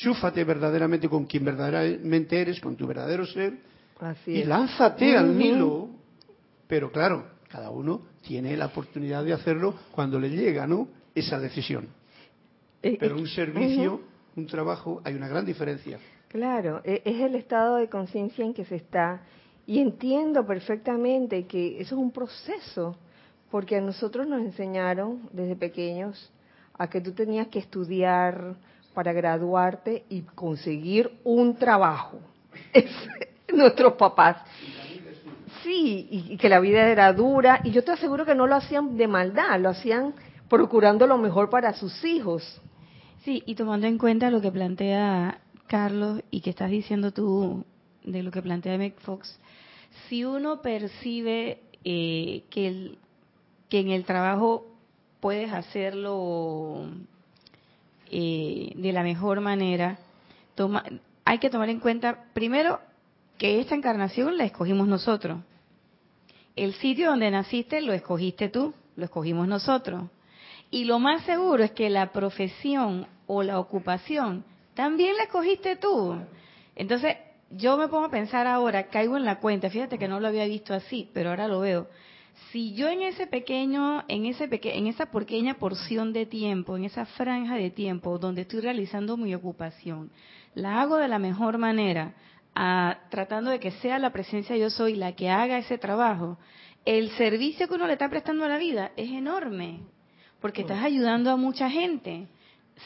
[0.00, 3.58] enchúfate verdaderamente con quien verdaderamente eres, con tu verdadero ser,
[4.26, 5.90] y lánzate al Nilo.
[6.66, 10.88] Pero claro, cada uno tiene la oportunidad de hacerlo cuando le llega, ¿no?
[11.14, 11.88] Esa decisión.
[12.82, 14.00] Eh, Pero un servicio,
[14.36, 15.98] un trabajo, hay una gran diferencia.
[16.28, 19.20] Claro, e, es el estado de conciencia en que se está.
[19.66, 22.96] Y entiendo perfectamente que eso es un proceso,
[23.50, 26.32] porque a nosotros nos enseñaron desde pequeños
[26.78, 28.56] a que tú tenías que estudiar,
[28.94, 32.18] para graduarte y conseguir un trabajo.
[33.52, 34.38] nuestros papás.
[35.62, 38.96] Sí, y, que la vida era dura, y yo te aseguro que no lo hacían
[38.96, 40.14] de maldad, lo hacían
[40.48, 42.60] procurando lo mejor para sus hijos.
[43.24, 47.64] Sí, y tomando en cuenta lo que plantea Carlos y que estás diciendo tú
[48.04, 49.38] de lo que plantea Mick Fox,
[50.08, 52.96] si uno percibe eh, que,
[53.68, 54.66] que en el trabajo
[55.20, 56.86] puedes hacerlo
[58.10, 59.98] eh, de la mejor manera,
[60.54, 60.84] toma,
[61.24, 62.80] hay que tomar en cuenta primero
[63.38, 65.40] que esta encarnación la escogimos nosotros.
[66.56, 70.04] El sitio donde naciste lo escogiste tú, lo escogimos nosotros.
[70.70, 74.44] Y lo más seguro es que la profesión o la ocupación
[74.74, 76.16] también la escogiste tú.
[76.76, 77.16] Entonces,
[77.50, 80.46] yo me pongo a pensar ahora, caigo en la cuenta, fíjate que no lo había
[80.46, 81.88] visto así, pero ahora lo veo
[82.50, 87.06] si yo en ese pequeño, en ese en esa pequeña porción de tiempo, en esa
[87.06, 90.10] franja de tiempo donde estoy realizando mi ocupación,
[90.54, 92.14] la hago de la mejor manera,
[93.10, 96.38] tratando de que sea la presencia yo soy la que haga ese trabajo,
[96.84, 99.80] el servicio que uno le está prestando a la vida es enorme,
[100.40, 102.26] porque estás ayudando a mucha gente,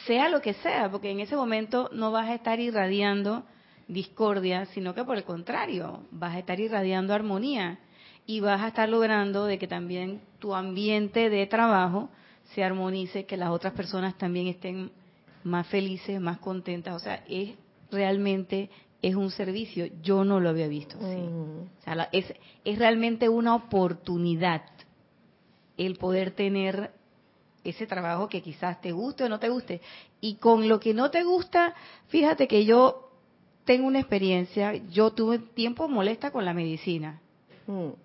[0.06, 3.44] sea lo que sea, porque en ese momento no vas a estar irradiando
[3.88, 7.78] discordia, sino que por el contrario, vas a estar irradiando armonía
[8.26, 12.08] y vas a estar logrando de que también tu ambiente de trabajo
[12.54, 14.90] se armonice, que las otras personas también estén
[15.42, 16.94] más felices, más contentas.
[16.94, 17.54] O sea, es
[17.90, 18.70] realmente
[19.02, 19.86] es un servicio.
[20.02, 21.16] Yo no lo había visto así.
[21.16, 21.62] Mm.
[21.62, 22.32] O sea, es,
[22.64, 24.62] es realmente una oportunidad
[25.76, 26.92] el poder tener
[27.64, 29.80] ese trabajo que quizás te guste o no te guste.
[30.20, 31.74] Y con lo que no te gusta,
[32.08, 33.10] fíjate que yo
[33.64, 37.20] tengo una experiencia, yo tuve tiempo molesta con la medicina.
[37.66, 38.03] Mm.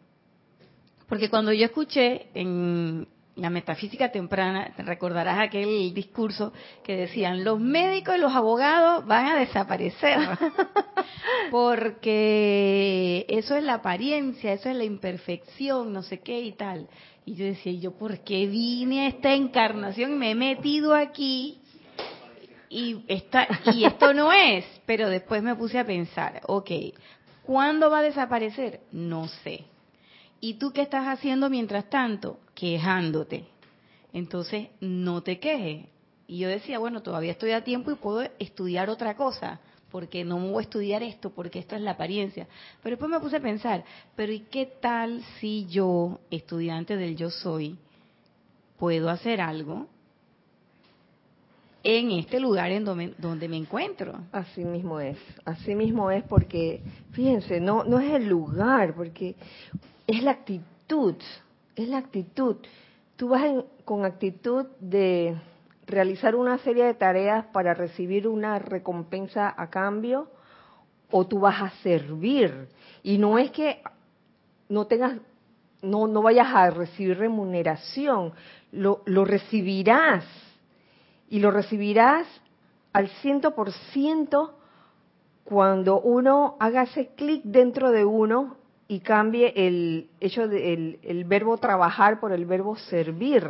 [1.09, 6.53] Porque cuando yo escuché en la metafísica temprana, te recordarás aquel discurso
[6.83, 10.19] que decían, los médicos y los abogados van a desaparecer,
[11.51, 16.87] porque eso es la apariencia, eso es la imperfección, no sé qué y tal.
[17.25, 21.59] Y yo decía, ¿yo por qué vine a esta encarnación me he metido aquí?
[22.69, 26.69] Y, está, y esto no es, pero después me puse a pensar, ok,
[27.43, 28.81] ¿cuándo va a desaparecer?
[28.91, 29.65] No sé
[30.41, 32.39] ¿Y tú qué estás haciendo mientras tanto?
[32.53, 33.45] Quejándote.
[34.13, 35.85] Entonces, no te quejes.
[36.27, 39.59] Y yo decía, bueno, todavía estoy a tiempo y puedo estudiar otra cosa,
[39.91, 42.47] porque no voy a estudiar esto, porque esto es la apariencia.
[42.83, 43.83] Pero después me puse a pensar,
[44.15, 47.77] pero ¿y qué tal si yo, estudiante del yo soy,
[48.77, 49.87] puedo hacer algo
[51.83, 54.19] en este lugar en donde, donde, me encuentro.
[54.31, 56.81] Así mismo es, así mismo es porque,
[57.11, 59.35] fíjense, no, no es el lugar, porque
[60.09, 61.15] es la actitud,
[61.75, 62.55] es la actitud.
[63.15, 63.43] Tú vas
[63.85, 65.37] con actitud de
[65.85, 70.31] realizar una serie de tareas para recibir una recompensa a cambio
[71.11, 72.69] o tú vas a servir.
[73.03, 73.83] Y no es que
[74.67, 75.19] no tengas,
[75.83, 78.33] no, no vayas a recibir remuneración,
[78.71, 80.25] lo, lo recibirás
[81.29, 82.25] y lo recibirás
[82.93, 84.57] al ciento por ciento
[85.43, 88.58] cuando uno haga ese clic dentro de uno
[88.91, 93.47] y cambie el hecho de, el, verbo trabajar por el verbo servir.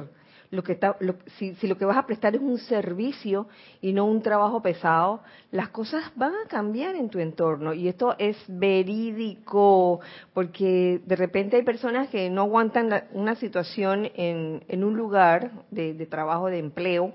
[0.52, 0.98] Lo que está,
[1.38, 3.48] si, si, lo que vas a prestar es un servicio
[3.82, 5.22] y no un trabajo pesado,
[5.52, 7.74] las cosas van a cambiar en tu entorno.
[7.74, 10.02] Y esto es verídico,
[10.34, 15.94] porque de repente hay personas que no aguantan una situación en, en un lugar de,
[15.94, 17.14] de trabajo, de empleo,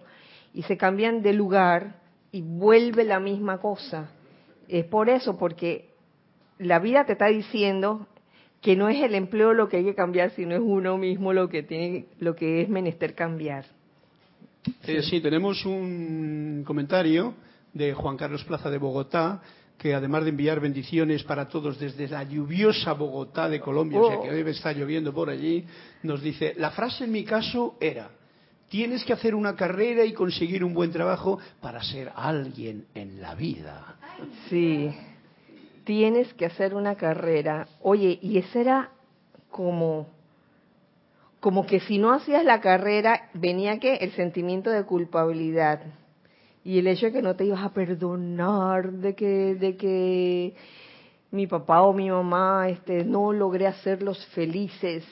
[0.54, 1.96] y se cambian de lugar
[2.32, 4.08] y vuelve la misma cosa.
[4.66, 5.90] Es por eso, porque
[6.58, 8.06] la vida te está diciendo
[8.64, 11.50] que no es el empleo lo que hay que cambiar, sino es uno mismo lo
[11.50, 13.66] que tiene, lo que es menester cambiar.
[14.86, 17.34] Eh, sí, tenemos un comentario
[17.74, 19.42] de Juan Carlos Plaza de Bogotá,
[19.76, 24.22] que además de enviar bendiciones para todos desde la lluviosa Bogotá de Colombia, o sea
[24.22, 24.32] que oh.
[24.32, 25.66] hoy está lloviendo por allí,
[26.02, 28.08] nos dice, la frase en mi caso era,
[28.70, 33.34] Tienes que hacer una carrera y conseguir un buen trabajo para ser alguien en la
[33.36, 33.96] vida.
[34.48, 34.90] Sí,
[35.84, 37.68] tienes que hacer una carrera.
[37.80, 38.90] Oye, y ese era
[39.50, 40.06] como,
[41.40, 45.80] como que si no hacías la carrera, venía que el sentimiento de culpabilidad
[46.64, 50.54] y el hecho de que no te ibas a perdonar de que, de que
[51.30, 55.04] mi papá o mi mamá este, no logré hacerlos felices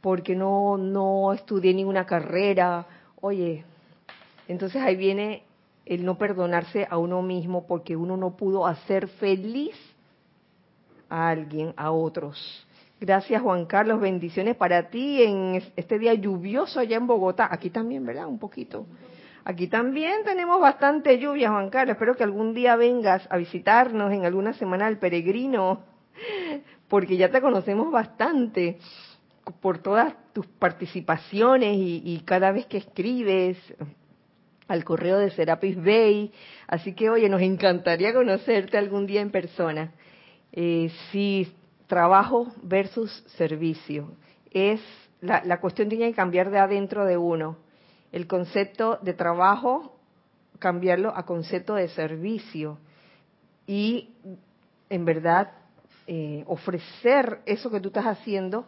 [0.00, 2.86] porque no, no estudié ninguna carrera.
[3.20, 3.64] Oye,
[4.48, 5.45] entonces ahí viene
[5.86, 9.74] el no perdonarse a uno mismo porque uno no pudo hacer feliz
[11.08, 12.66] a alguien, a otros.
[13.00, 17.48] Gracias Juan Carlos, bendiciones para ti en este día lluvioso allá en Bogotá.
[17.50, 18.26] Aquí también, ¿verdad?
[18.26, 18.86] Un poquito.
[19.44, 21.94] Aquí también tenemos bastante lluvia, Juan Carlos.
[21.94, 25.82] Espero que algún día vengas a visitarnos en alguna semana al peregrino,
[26.88, 28.78] porque ya te conocemos bastante
[29.60, 33.56] por todas tus participaciones y, cada vez que escribes
[34.68, 36.32] al correo de Serapis Bay.
[36.66, 39.92] Así que, oye, nos encantaría conocerte algún día en persona.
[40.52, 41.52] Eh, si
[41.86, 44.12] trabajo versus servicio,
[44.50, 44.80] es
[45.20, 47.58] la, la cuestión tiene que cambiar de adentro de uno.
[48.12, 49.98] El concepto de trabajo,
[50.58, 52.78] cambiarlo a concepto de servicio.
[53.66, 54.10] Y,
[54.88, 55.52] en verdad,
[56.06, 58.66] eh, ofrecer eso que tú estás haciendo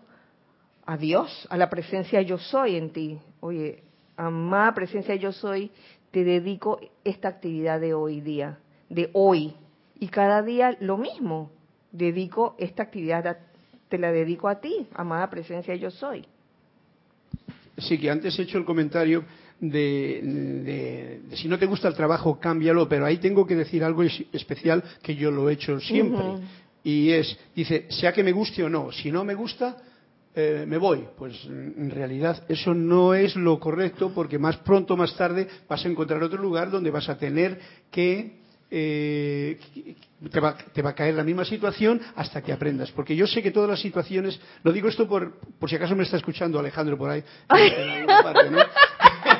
[0.85, 3.21] a Dios, a la presencia yo soy en ti.
[3.41, 3.85] Oye,
[4.19, 5.71] amada presencia yo soy,
[6.11, 8.59] te dedico esta actividad de hoy día,
[8.91, 9.55] de hoy.
[10.01, 11.51] Y cada día lo mismo,
[11.93, 13.39] dedico esta actividad,
[13.89, 16.27] te la dedico a ti, amada presencia yo soy.
[17.79, 19.25] Sí, que antes he hecho el comentario
[19.61, 24.83] de, si no te gusta el trabajo, cámbialo, pero ahí tengo que decir algo especial
[25.03, 26.25] que yo lo he hecho siempre.
[26.83, 29.77] Y es, dice, sea que me guste o no, si no me gusta,
[30.35, 31.05] eh, me voy.
[31.17, 35.85] Pues en realidad eso no es lo correcto porque más pronto o más tarde vas
[35.85, 37.59] a encontrar otro lugar donde vas a tener
[37.91, 38.39] que...
[38.71, 39.59] Eh,
[40.31, 42.93] te, va, te, va, a caer la misma situación hasta que aprendas.
[42.93, 46.03] Porque yo sé que todas las situaciones, lo digo esto por, por si acaso me
[46.03, 47.25] está escuchando Alejandro por ahí,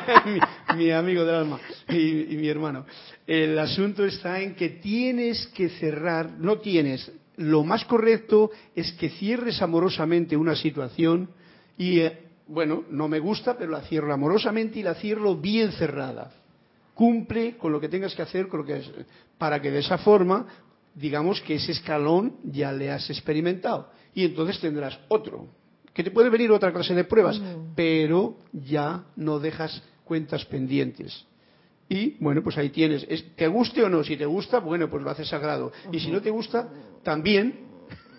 [0.77, 1.61] mi, amigo del alma
[1.91, 2.87] y mi hermano.
[3.27, 9.11] El asunto está en que tienes que cerrar, no tienes, lo más correcto es que
[9.11, 11.31] cierres amorosamente una situación
[11.77, 12.19] y, eh,
[12.49, 16.33] bueno, no me gusta, pero la cierro amorosamente y la cierro bien cerrada.
[16.95, 18.83] Cumple con lo que tengas que hacer con lo que
[19.39, 20.47] para que de esa forma,
[20.95, 23.91] digamos que ese escalón ya le has experimentado.
[24.15, 25.47] Y entonces tendrás otro.
[25.95, 27.75] Que te puede venir otra clase de pruebas, mm.
[27.77, 31.25] pero ya no dejas cuentas pendientes.
[31.89, 33.07] Y bueno, pues ahí tienes.
[33.35, 34.05] ¿Te guste o no?
[34.05, 35.73] Si te gusta, bueno, pues lo haces sagrado.
[35.91, 36.69] Y si no te gusta,
[37.03, 37.61] también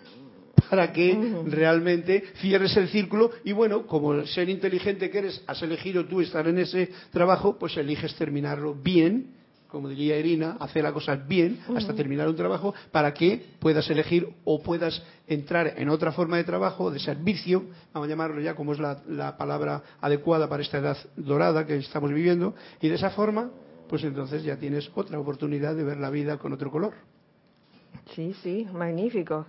[0.70, 1.16] para que
[1.46, 6.46] realmente cierres el círculo y bueno, como ser inteligente que eres, has elegido tú estar
[6.48, 9.39] en ese trabajo, pues eliges terminarlo bien
[9.70, 14.28] como diría Irina, hacer las cosas bien hasta terminar un trabajo para que puedas elegir
[14.44, 18.72] o puedas entrar en otra forma de trabajo, de servicio, vamos a llamarlo ya como
[18.72, 23.10] es la, la palabra adecuada para esta edad dorada que estamos viviendo, y de esa
[23.10, 23.50] forma,
[23.88, 26.94] pues entonces ya tienes otra oportunidad de ver la vida con otro color.
[28.14, 29.46] Sí, sí, magnífico.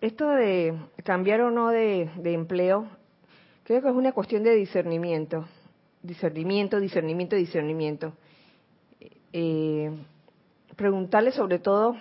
[0.00, 2.86] Esto de cambiar o no de, empleo,
[3.64, 5.46] creo que es una cuestión de discernimiento.
[6.02, 8.12] Discernimiento, discernimiento, discernimiento.
[9.32, 9.90] Eh,
[10.76, 11.96] preguntarle sobre todo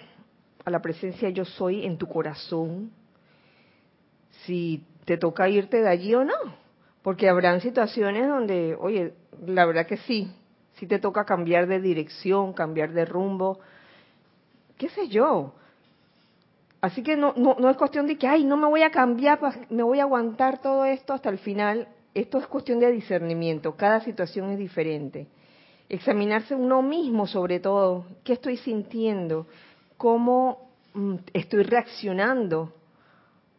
[0.63, 2.91] a la presencia yo soy en tu corazón
[4.45, 6.34] si te toca irte de allí o no.
[7.01, 9.13] Porque habrán situaciones donde, oye,
[9.45, 10.32] la verdad que sí,
[10.73, 13.59] si te toca cambiar de dirección, cambiar de rumbo,
[14.78, 15.53] qué sé yo.
[16.82, 19.39] Así que no, no, no es cuestión de que, ay, no me voy a cambiar,
[19.69, 21.88] me voy a aguantar todo esto hasta el final.
[22.13, 25.28] Esto es cuestión de discernimiento, cada situación es diferente.
[25.88, 29.47] Examinarse uno mismo sobre todo, qué estoy sintiendo,
[29.97, 32.73] cómo mm, estoy reaccionando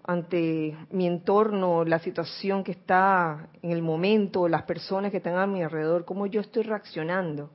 [0.07, 5.47] ante mi entorno, la situación que está en el momento, las personas que están a
[5.47, 7.51] mi alrededor, cómo yo estoy reaccionando.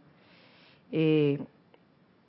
[0.91, 1.39] Eh,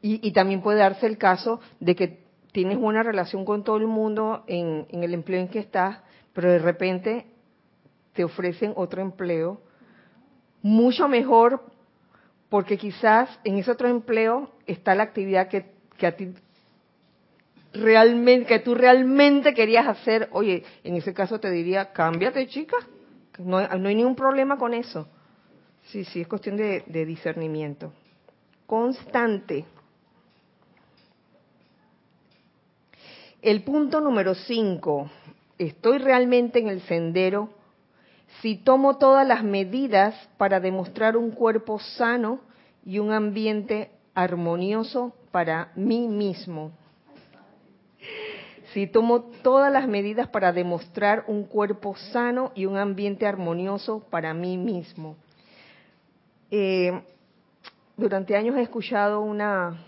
[0.05, 4.43] y, también puede darse el caso de que tienes una relación con todo el mundo
[4.49, 6.01] en, el empleo en que estás,
[6.33, 7.27] pero de repente
[8.13, 9.61] te ofrecen otro empleo
[10.61, 11.63] mucho mejor
[12.53, 16.35] porque quizás en ese otro empleo está la actividad que, que a ti
[17.73, 20.29] realmente, que tú realmente querías hacer.
[20.33, 22.77] Oye, en ese caso te diría, cámbiate chica,
[23.39, 25.09] no, hay ningún problema con eso.
[25.85, 27.95] Sí, sí, es cuestión de discernimiento.
[28.67, 29.65] Constante.
[33.41, 35.11] El punto número 5.
[35.57, 37.62] ¿Estoy realmente en el sendero?
[38.41, 42.41] Si tomo todas las medidas para demostrar un cuerpo sano
[42.85, 46.73] y un ambiente armonioso para mí mismo.
[48.73, 54.33] Si tomo todas las medidas para demostrar un cuerpo sano y un ambiente armonioso para
[54.33, 55.17] mí mismo.
[56.51, 57.03] Eh,
[57.97, 59.79] durante años he escuchado una,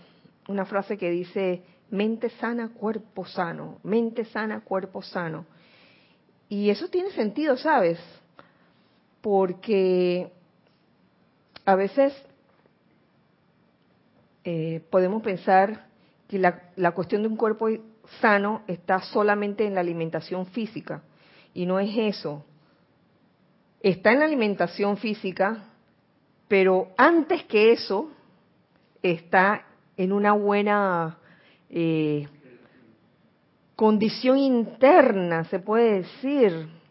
[0.47, 5.45] una frase que dice, mente sana, cuerpo sano, mente sana, cuerpo sano.
[6.47, 7.99] Y eso tiene sentido, ¿sabes?
[9.25, 10.31] Porque
[11.65, 12.13] a veces
[14.43, 15.87] eh, podemos pensar
[16.27, 17.69] que la, cuestión de un cuerpo
[18.21, 21.01] sano está solamente en la alimentación física.
[21.55, 22.45] Y no es eso.
[23.81, 25.69] Está en la alimentación física,
[26.47, 28.11] pero antes que eso
[29.01, 29.65] está
[29.97, 31.17] en una buena
[31.71, 32.27] eh,
[33.75, 36.84] condición interna, se puede decir.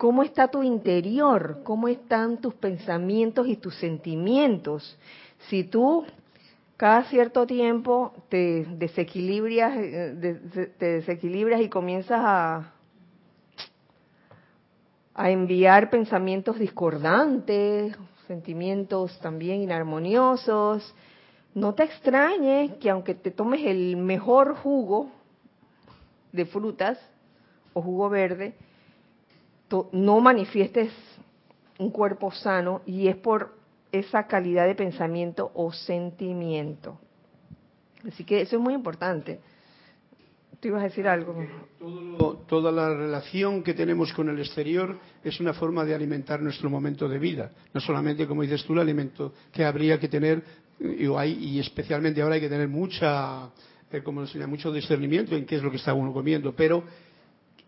[0.00, 1.60] ¿Cómo está tu interior?
[1.62, 4.96] ¿Cómo están tus pensamientos y tus sentimientos?
[5.50, 6.06] Si tú
[6.78, 12.72] cada cierto tiempo te desequilibras, eh, te desequilibras y comienzas a,
[15.14, 17.94] a enviar pensamientos discordantes,
[18.26, 20.94] sentimientos también inarmoniosos,
[21.54, 25.10] no te extrañes que aunque te tomes el mejor jugo
[26.32, 26.98] de frutas
[27.74, 28.54] o jugo verde,
[29.92, 30.92] no manifiestes
[31.78, 33.54] un cuerpo sano y es por
[33.92, 36.98] esa calidad de pensamiento o sentimiento.
[38.06, 39.40] Así que eso es muy importante.
[40.60, 41.34] ¿Tú ibas a decir algo?
[42.46, 47.08] toda la relación que tenemos con el exterior es una forma de alimentar nuestro momento
[47.08, 47.50] de vida.
[47.72, 50.42] No solamente, como dices tú, el alimento que habría que tener
[50.78, 53.48] y, hay, y especialmente ahora hay que tener mucha,
[53.90, 56.84] eh, como se mucho discernimiento en qué es lo que está uno comiendo, pero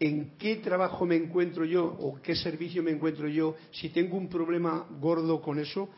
[0.03, 4.28] en qué trabajo me encuentro yo o qué servicio me encuentro yo, si tengo un
[4.28, 5.88] problema gordo con eso,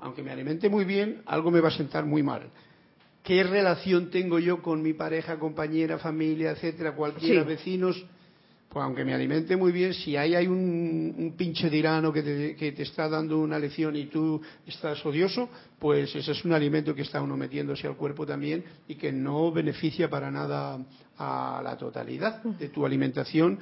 [0.00, 2.42] aunque me alimente muy bien, algo me va a sentar muy mal.
[3.24, 8.00] ¿Qué relación tengo yo con mi pareja, compañera, familia, etcétera, cualquiera, vecinos?
[8.68, 12.72] Pues aunque me alimente muy bien, si ahí hay un, pinche tirano que te, que
[12.72, 15.48] te, está dando una lección y tú estás odioso,
[15.78, 19.52] pues ese es un alimento que está uno metiéndose al cuerpo también y que no
[19.52, 20.78] beneficia para nada
[21.16, 23.58] a la totalidad de tu alimentación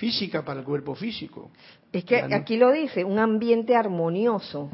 [0.00, 1.50] física para el cuerpo físico.
[1.92, 4.70] Es que aquí lo dice, un ambiente armonioso.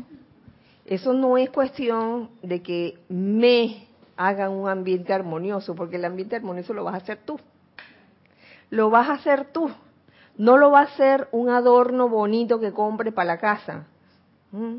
[0.87, 6.73] Eso no es cuestión de que me hagan un ambiente armonioso, porque el ambiente armonioso
[6.73, 7.39] lo vas a hacer tú
[8.71, 9.71] lo vas a hacer tú.
[10.37, 13.87] No lo va a hacer un adorno bonito que compre para la casa.
[14.53, 14.77] ¿Mm?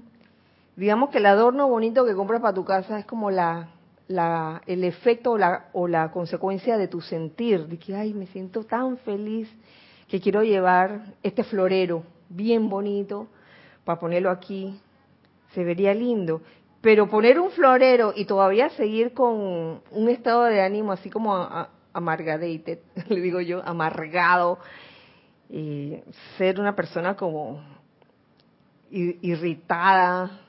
[0.75, 3.67] Digamos que el adorno bonito que compras para tu casa es como la,
[4.07, 8.27] la, el efecto o la, o la consecuencia de tu sentir, de que, ay, me
[8.27, 9.49] siento tan feliz
[10.07, 13.27] que quiero llevar este florero bien bonito
[13.83, 14.79] para ponerlo aquí.
[15.53, 16.41] Se vería lindo.
[16.81, 21.35] Pero poner un florero y todavía seguir con un estado de ánimo así como
[21.93, 22.79] amargadated,
[23.09, 24.59] le digo yo, amargado,
[25.49, 25.97] y
[26.37, 27.61] ser una persona como
[28.91, 30.39] irritada,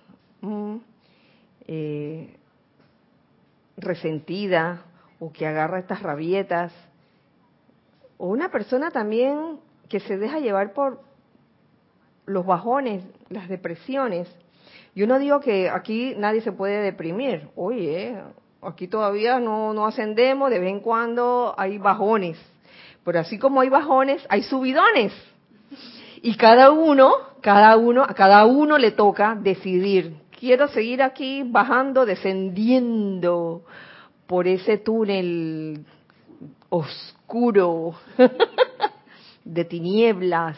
[1.67, 2.37] eh,
[3.77, 4.85] resentida
[5.19, 6.73] o que agarra estas rabietas,
[8.19, 11.01] o una persona también que se deja llevar por
[12.27, 14.29] los bajones, las depresiones.
[14.95, 18.17] Yo no digo que aquí nadie se puede deprimir, oye,
[18.63, 22.39] aquí todavía no, no ascendemos, de vez en cuando hay bajones,
[23.05, 25.13] pero así como hay bajones, hay subidones.
[26.23, 32.05] Y cada uno, cada uno, a cada uno le toca decidir, quiero seguir aquí bajando,
[32.05, 33.65] descendiendo
[34.27, 35.85] por ese túnel
[36.69, 37.95] oscuro
[39.45, 40.57] de tinieblas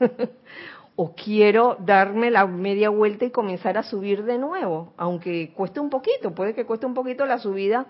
[0.94, 5.88] o quiero darme la media vuelta y comenzar a subir de nuevo, aunque cueste un
[5.88, 7.86] poquito, puede que cueste un poquito la subida,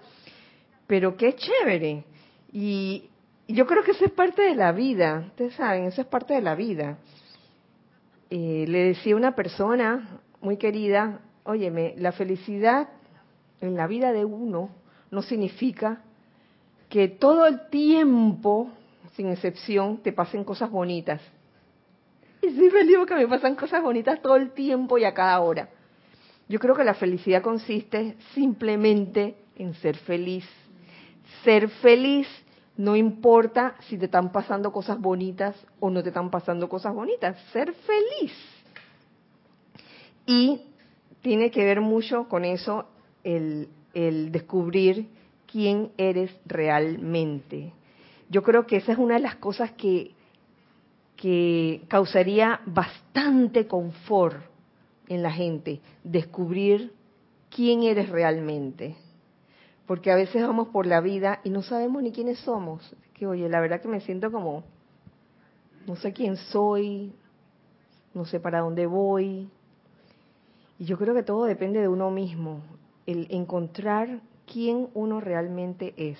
[0.86, 2.04] pero qué chévere.
[2.52, 3.10] Y
[3.48, 6.42] yo creo que eso es parte de la vida, ustedes saben, eso es parte de
[6.42, 6.98] la vida.
[8.30, 12.88] Eh, le decía una persona muy querida, óyeme, la felicidad
[13.60, 14.70] en la vida de uno
[15.10, 16.02] no significa
[16.88, 18.70] que todo el tiempo,
[19.16, 21.20] sin excepción, te pasen cosas bonitas
[22.42, 25.68] y sí feliz que me pasan cosas bonitas todo el tiempo y a cada hora.
[26.48, 30.44] Yo creo que la felicidad consiste simplemente en ser feliz.
[31.44, 32.26] Ser feliz
[32.76, 37.40] no importa si te están pasando cosas bonitas o no te están pasando cosas bonitas.
[37.52, 38.32] Ser feliz.
[40.26, 40.62] Y
[41.20, 42.86] tiene que ver mucho con eso
[43.22, 45.08] el, el descubrir
[45.46, 47.72] quién eres realmente.
[48.30, 50.12] Yo creo que esa es una de las cosas que
[51.22, 54.42] que causaría bastante confort
[55.06, 56.92] en la gente, descubrir
[57.48, 58.96] quién eres realmente.
[59.86, 62.96] Porque a veces vamos por la vida y no sabemos ni quiénes somos.
[63.14, 64.64] Que oye, la verdad que me siento como,
[65.86, 67.12] no sé quién soy,
[68.14, 69.48] no sé para dónde voy.
[70.76, 72.62] Y yo creo que todo depende de uno mismo,
[73.06, 76.18] el encontrar quién uno realmente es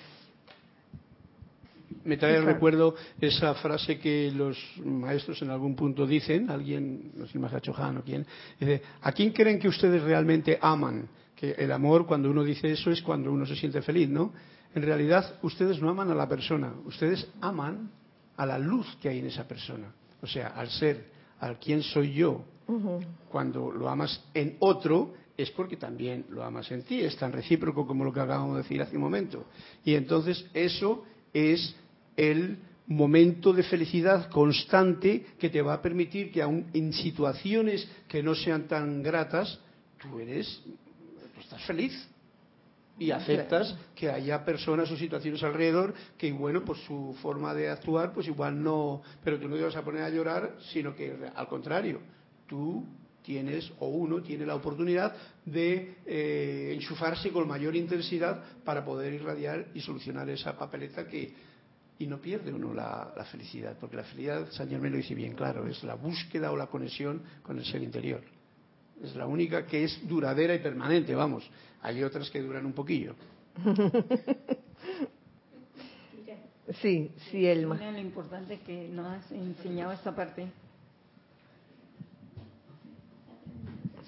[2.05, 7.27] me trae el recuerdo esa frase que los maestros en algún punto dicen, alguien, no
[7.27, 8.25] sé si Chohan o quién,
[8.59, 11.07] dice, ¿a quién creen que ustedes realmente aman?
[11.35, 14.33] Que el amor, cuando uno dice eso, es cuando uno se siente feliz, ¿no?
[14.75, 17.91] En realidad, ustedes no aman a la persona, ustedes aman
[18.37, 19.93] a la luz que hay en esa persona.
[20.21, 21.05] O sea, al ser,
[21.39, 22.45] al quién soy yo.
[23.29, 27.01] Cuando lo amas en otro, es porque también lo amas en ti.
[27.01, 29.45] Es tan recíproco como lo que acabamos de decir hace un momento.
[29.83, 31.75] Y entonces eso es
[32.17, 32.57] el
[32.87, 38.35] momento de felicidad constante que te va a permitir que aun en situaciones que no
[38.35, 39.59] sean tan gratas,
[39.97, 40.61] tú eres,
[41.39, 41.93] estás feliz
[42.99, 48.13] y aceptas que haya personas o situaciones alrededor que, bueno, pues su forma de actuar,
[48.13, 51.47] pues igual no, pero tú no te vas a poner a llorar, sino que al
[51.47, 52.01] contrario,
[52.47, 52.85] tú
[53.23, 59.67] tienes o uno tiene la oportunidad de eh, enchufarse con mayor intensidad para poder irradiar
[59.73, 61.33] y solucionar esa papeleta que
[62.03, 65.65] y no pierde uno la, felicidad, porque la felicidad, San Germán lo dice bien claro,
[65.67, 68.21] es la búsqueda o la conexión con el ser interior.
[69.01, 71.49] Es la única que es duradera y permanente, vamos.
[71.81, 73.15] Hay otras que duran un poquillo.
[76.81, 77.75] Sí, sí, Elma.
[77.75, 80.47] Mira lo importante que nos has enseñado esta parte.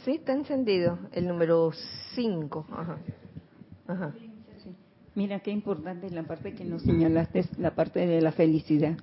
[0.05, 1.71] Sí, está encendido, el número
[2.15, 2.65] 5.
[2.71, 2.97] Ajá.
[3.87, 4.13] Ajá.
[5.15, 8.97] Mira qué importante la parte que nos señalaste, la parte de la felicidad.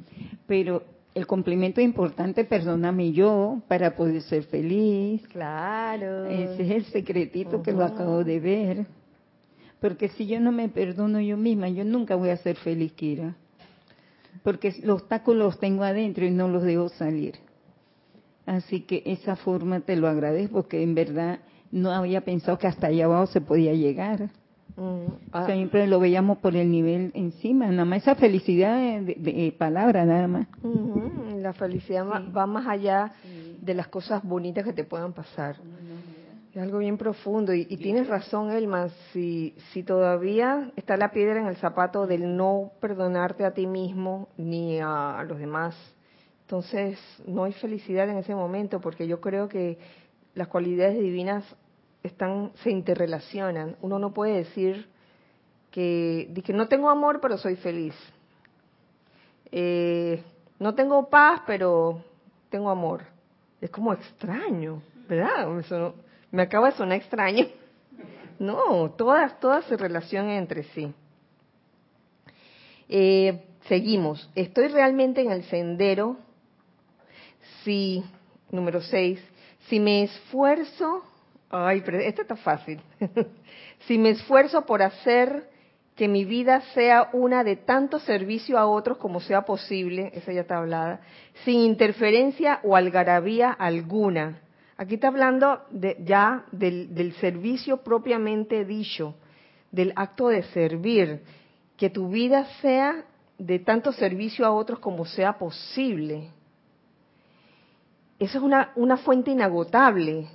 [0.47, 0.83] Pero
[1.15, 5.27] el complemento importante, perdóname yo, para poder ser feliz.
[5.29, 6.27] Claro.
[6.27, 8.87] Ese es el secretito que lo acabo de ver.
[9.81, 13.35] Porque si yo no me perdono yo misma, yo nunca voy a ser feliz, Kira.
[14.43, 17.37] Porque los obstáculos los tengo adentro y no los dejo salir.
[18.45, 21.41] Así que esa forma te lo agradezco porque en verdad
[21.71, 24.31] no había pensado que hasta allá abajo se podía llegar.
[24.77, 25.47] Mm, ah.
[25.47, 30.29] Siempre lo veíamos por el nivel encima, nada más esa felicidad de, de, palabra, nada
[30.29, 30.47] más.
[31.37, 33.13] La felicidad va más allá
[33.61, 35.57] de las cosas bonitas que te puedan pasar.
[36.55, 41.47] Es algo bien profundo y, tienes razón, Elma, si, si todavía está la piedra en
[41.47, 45.75] el zapato del no perdonarte a ti mismo ni a los demás,
[46.43, 49.79] entonces no hay felicidad en ese momento porque yo creo que
[50.35, 51.45] las cualidades divinas
[52.03, 53.77] están, se interrelacionan.
[53.81, 54.89] Uno no puede decir
[55.71, 57.95] que, que no tengo amor, pero soy feliz.
[59.51, 60.23] Eh,
[60.59, 62.03] no tengo paz, pero
[62.51, 63.03] tengo amor.
[63.61, 65.49] Es como extraño, ¿verdad?
[66.31, 67.47] me acaba de sonar extraño.
[68.39, 70.93] No, todas, todas se relacionan entre sí.
[72.89, 74.29] Eh, seguimos.
[74.35, 76.17] ¿Estoy realmente en el sendero?
[77.63, 78.03] Si,
[78.51, 79.23] número seis,
[79.69, 81.05] si me esfuerzo,
[81.53, 82.81] ay, pero esto está fácil.
[83.87, 85.49] si me esfuerzo por hacer
[85.95, 90.41] que mi vida sea una de tanto servicio a otros como sea posible, esa ya
[90.41, 91.01] está hablada,
[91.45, 94.41] sin interferencia o algarabía alguna.
[94.79, 99.15] Aquí está hablando de, ya del, servicio propiamente dicho,
[99.71, 101.23] del acto de servir,
[101.77, 103.05] que tu vida sea
[103.39, 106.31] de tanto servicio a otros como sea posible.
[108.19, 110.29] Eso es una, una fuente inagotable.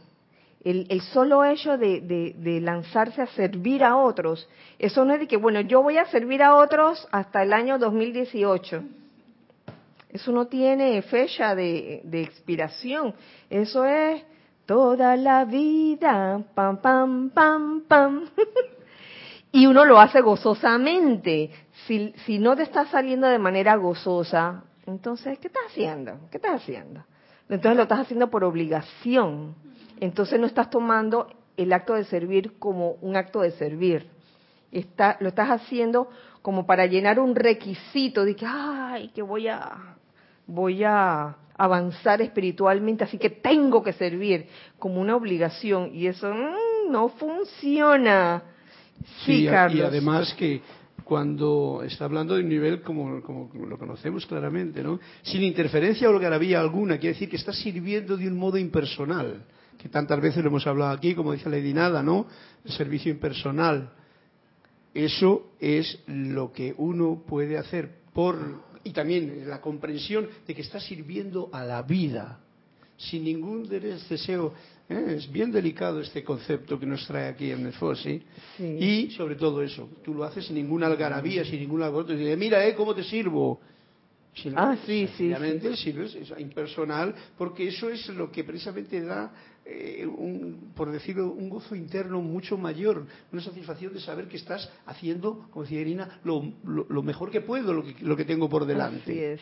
[0.69, 5.37] El, solo hecho de, de, lanzarse a servir a otros, eso no es de que,
[5.37, 8.83] bueno, yo voy a servir a otros hasta el año 2018.
[10.09, 13.13] Eso no tiene fecha de, de expiración.
[13.49, 14.21] Eso es
[14.65, 18.25] toda la vida, pam, pam, pam, pam.
[19.53, 21.49] y uno lo hace gozosamente.
[21.85, 26.19] Si, si no te está saliendo de manera gozosa, entonces, ¿qué estás haciendo?
[26.29, 27.05] ¿Qué estás haciendo?
[27.47, 29.55] Entonces lo estás haciendo por obligación.
[29.99, 34.07] Entonces no estás tomando el acto de servir como un acto de servir.
[34.71, 36.09] Está, lo estás haciendo
[36.41, 39.97] como para llenar un requisito de que, ay, que voy a,
[40.45, 45.91] voy a avanzar espiritualmente, así que tengo que servir como una obligación.
[45.93, 48.43] Y eso mmm, no funciona.
[49.25, 49.79] Sí, Carlos.
[49.79, 50.61] y además que
[51.03, 54.99] cuando está hablando de un nivel como, como lo conocemos claramente, ¿no?
[55.21, 59.43] Sin interferencia o algarabía alguna, quiere decir que está sirviendo de un modo impersonal,
[59.77, 62.27] que tantas veces lo hemos hablado aquí, como dice Lady Nada, ¿no?
[62.65, 63.91] El servicio impersonal.
[64.93, 70.79] Eso es lo que uno puede hacer por y también la comprensión de que está
[70.79, 72.39] sirviendo a la vida
[72.97, 74.53] sin ningún deseo.
[74.89, 75.15] ¿eh?
[75.17, 77.73] Es bien delicado este concepto que nos trae aquí en el.
[77.97, 78.23] Sí.
[78.63, 82.13] Y sobre todo eso, tú lo haces sin ninguna algarabía, sin ningún alboroto.
[82.13, 83.59] Mira, eh, cómo te sirvo.
[84.55, 89.31] Ah, sí, sí, sencillamente sirves, es impersonal, porque eso es lo que precisamente da,
[89.65, 94.69] eh, un, por decirlo, un gozo interno mucho mayor, una satisfacción de saber que estás
[94.85, 98.47] haciendo, como decía Irina, lo, lo- lo mejor que puedo, lo que, lo que tengo
[98.49, 99.11] por delante.
[99.11, 99.41] Así es.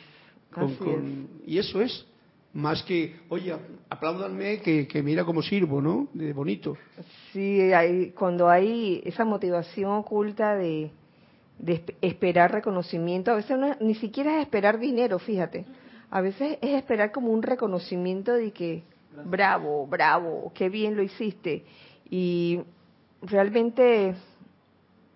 [0.52, 2.06] Con- Así con- y eso es
[2.54, 3.54] más que, oye,
[3.89, 6.08] apláudanme que, que mira cómo sirvo, ¿no?
[6.14, 6.78] De bonito.
[7.34, 10.89] Sí, hay, cuando hay esa motivación oculta de,
[11.60, 15.66] de esp- esperar reconocimiento, a veces no ni siquiera es esperar dinero, fíjate.
[16.12, 18.84] A veces es esperar como un reconocimiento de que,
[19.26, 21.64] bravo, bravo, qué bien lo hiciste.
[22.10, 22.60] Y
[23.22, 24.16] realmente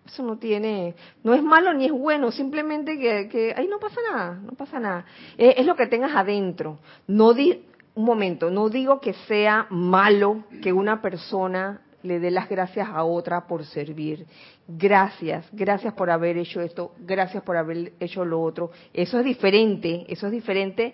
[0.05, 3.99] eso no tiene, no es malo ni es bueno, simplemente que, que ahí no pasa
[4.11, 5.05] nada, no pasa nada.
[5.37, 6.79] Es, es lo que tengas adentro.
[7.07, 7.63] No di,
[7.95, 13.03] un momento, no digo que sea malo que una persona le dé las gracias a
[13.03, 14.25] otra por servir.
[14.67, 18.71] Gracias, gracias por haber hecho esto, gracias por haber hecho lo otro.
[18.93, 20.93] Eso es diferente, eso es diferente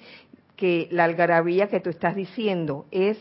[0.55, 2.85] que la algarabía que tú estás diciendo.
[2.91, 3.17] Es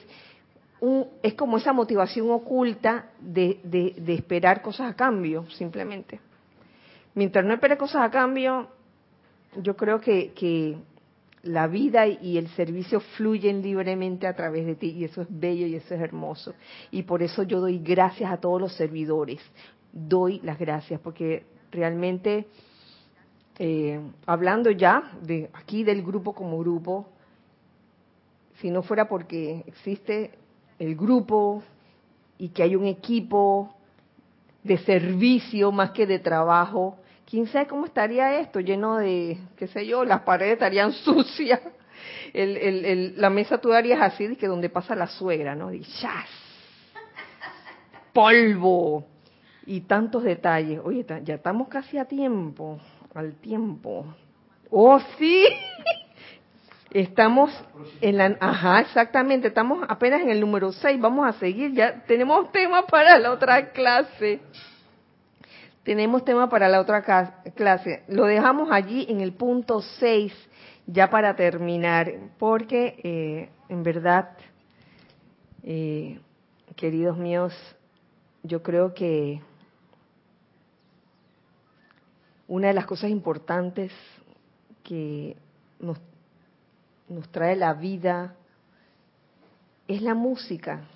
[0.80, 6.20] un, es como esa motivación oculta de, de, de esperar cosas a cambio, simplemente.
[7.14, 8.68] Mientras no espere cosas a cambio,
[9.57, 10.76] yo creo que, que
[11.45, 15.66] la vida y el servicio fluyen libremente a través de ti y eso es bello
[15.66, 16.55] y eso es hermoso.
[16.90, 19.40] Y por eso yo doy gracias a todos los servidores.
[19.92, 22.47] Doy las gracias porque realmente,
[23.59, 27.09] eh, hablando ya de aquí del grupo como grupo,
[28.61, 30.30] si no fuera porque existe
[30.78, 31.62] el grupo
[32.38, 33.74] y que hay un equipo
[34.62, 36.97] de servicio más que de trabajo,
[37.29, 41.61] quién sabe cómo estaría esto, lleno de, qué sé yo, las paredes estarían sucias,
[42.33, 45.72] el, el, el- la mesa tú darías así, que donde pasa la suegra, ¿no?
[45.72, 46.29] Y ¡chas!
[48.12, 49.05] polvo
[49.66, 50.81] y tantos detalles.
[50.85, 52.79] Oye, ya estamos casi a tiempo,
[53.14, 54.07] al tiempo.
[54.70, 55.45] Oh, sí.
[56.91, 57.51] Estamos
[58.01, 62.53] en la, ajá, exactamente, estamos apenas en el número 6, vamos a seguir, ya tenemos
[62.53, 64.39] tema para la otra clase.
[65.85, 67.03] Tenemos tema para la otra
[67.55, 68.05] clase.
[68.09, 70.32] Lo dejamos allí en el punto 6,
[70.87, 74.30] ya para terminar, porque eh, en verdad,
[75.62, 76.18] eh,
[76.74, 77.53] queridos míos,
[78.43, 79.43] yo creo que
[82.49, 83.93] una de las cosas importantes
[84.82, 85.37] que
[85.80, 85.99] nos,
[87.11, 88.35] nos trae la vida
[89.87, 90.89] es la música.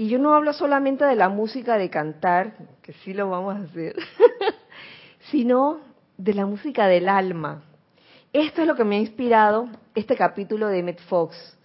[0.00, 3.62] Y yo no hablo solamente de la música de cantar, que sí lo vamos a
[3.62, 3.96] hacer,
[5.32, 5.80] sino
[6.16, 7.64] de la música del alma.
[8.32, 11.58] Esto es lo que me ha inspirado este capítulo de Met Fox.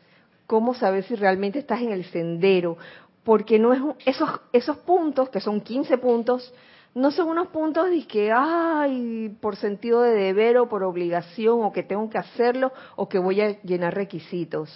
[0.47, 2.75] Cómo saber si realmente estás en el sendero.
[3.23, 6.53] porque no es esos esos puntos que son 15 puntos
[6.95, 11.71] no son unos puntos de que ay por sentido de deber o por obligación o
[11.71, 14.69] que tengo que hacerlo o que voy a llenar requisitos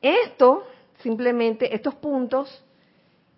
[0.00, 0.64] esto
[1.02, 2.64] simplemente estos puntos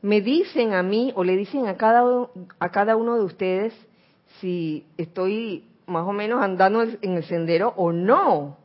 [0.03, 2.29] me dicen a mí o le dicen a cada
[2.59, 3.75] a cada uno de ustedes
[4.41, 8.57] si estoy más o menos andando en el sendero o no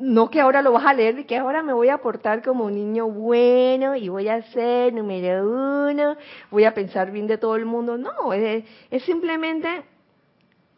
[0.00, 2.64] no que ahora lo vas a leer y que ahora me voy a portar como
[2.64, 5.48] un niño bueno y voy a ser número
[5.90, 6.16] uno,
[6.50, 7.96] voy a pensar bien de todo el mundo.
[7.96, 8.64] No, es,
[9.04, 9.84] simplemente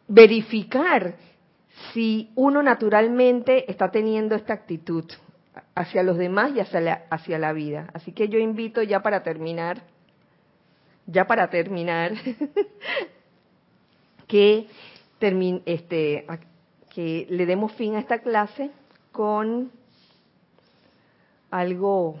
[0.07, 1.15] verificar
[1.93, 5.05] si uno naturalmente está teniendo esta actitud
[5.75, 7.89] hacia los demás y hacia la, hacia la vida.
[7.93, 9.83] Así que yo invito ya para terminar,
[11.05, 12.13] ya para terminar,
[14.27, 14.67] que,
[15.19, 16.25] termine, este,
[16.93, 18.71] que le demos fin a esta clase
[19.11, 19.71] con
[21.49, 22.19] algo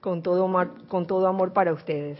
[0.00, 0.48] con todo
[0.88, 2.18] con todo amor para ustedes.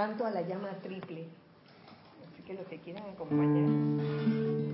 [0.00, 1.26] Canto a la llama triple.
[2.24, 4.69] Así que los que quieran acompañar.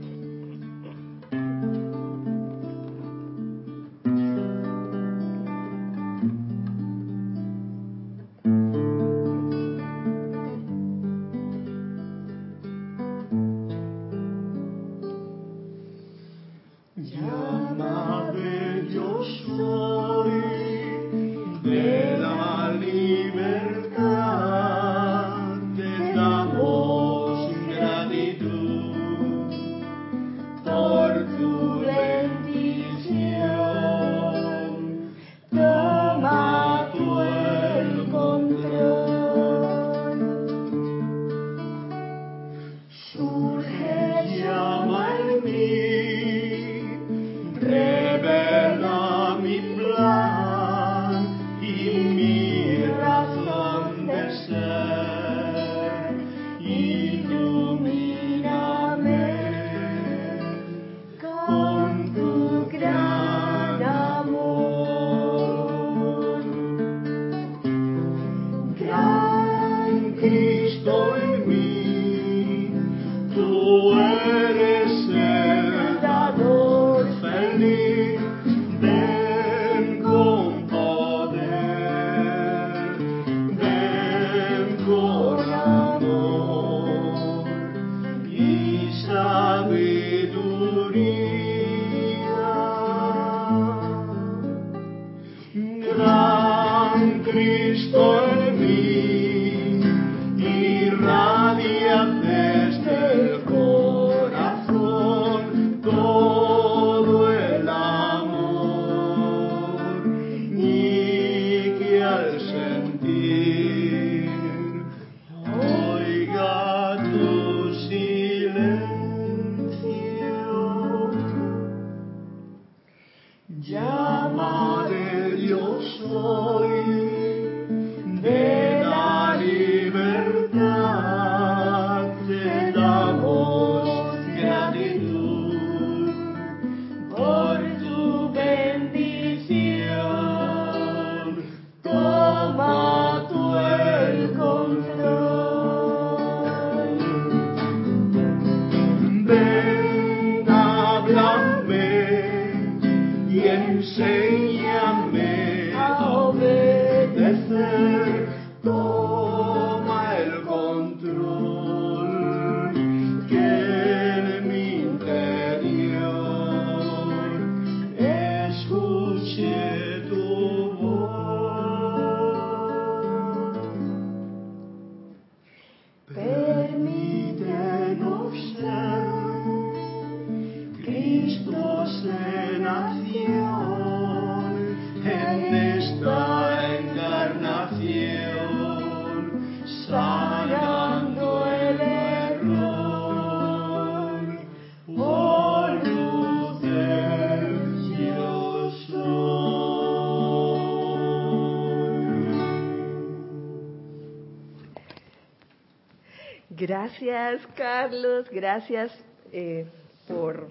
[206.86, 208.30] Gracias, Carlos.
[208.30, 208.92] Gracias
[209.32, 209.66] eh,
[210.06, 210.48] por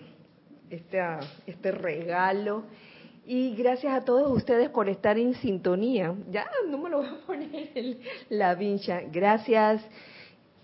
[0.70, 2.64] este regalo.
[3.26, 6.14] Y gracias a todos ustedes por estar en sintonía.
[6.30, 9.00] Ya no me lo voy a poner la vincha.
[9.10, 9.82] Gracias,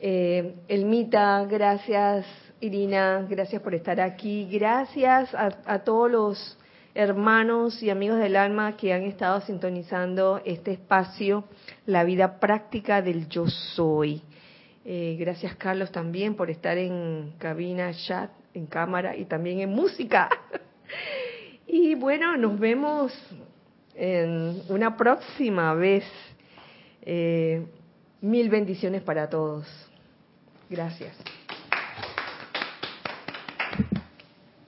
[0.01, 1.45] eh, Elmita.
[1.45, 2.25] Gracias,
[2.59, 4.49] Irina, gracias por estar aquí.
[4.51, 6.57] Gracias a, a todos los
[6.93, 11.45] hermanos y amigos del alma que han estado sintonizando este espacio,
[11.85, 14.21] la vida práctica del yo soy.
[14.83, 20.29] Eh, gracias Carlos también por estar en cabina, chat, en cámara y también en música.
[21.67, 23.13] y bueno, nos vemos
[23.95, 26.03] en una próxima vez.
[27.03, 27.65] Eh,
[28.21, 29.67] mil bendiciones para todos.
[30.69, 31.17] Gracias.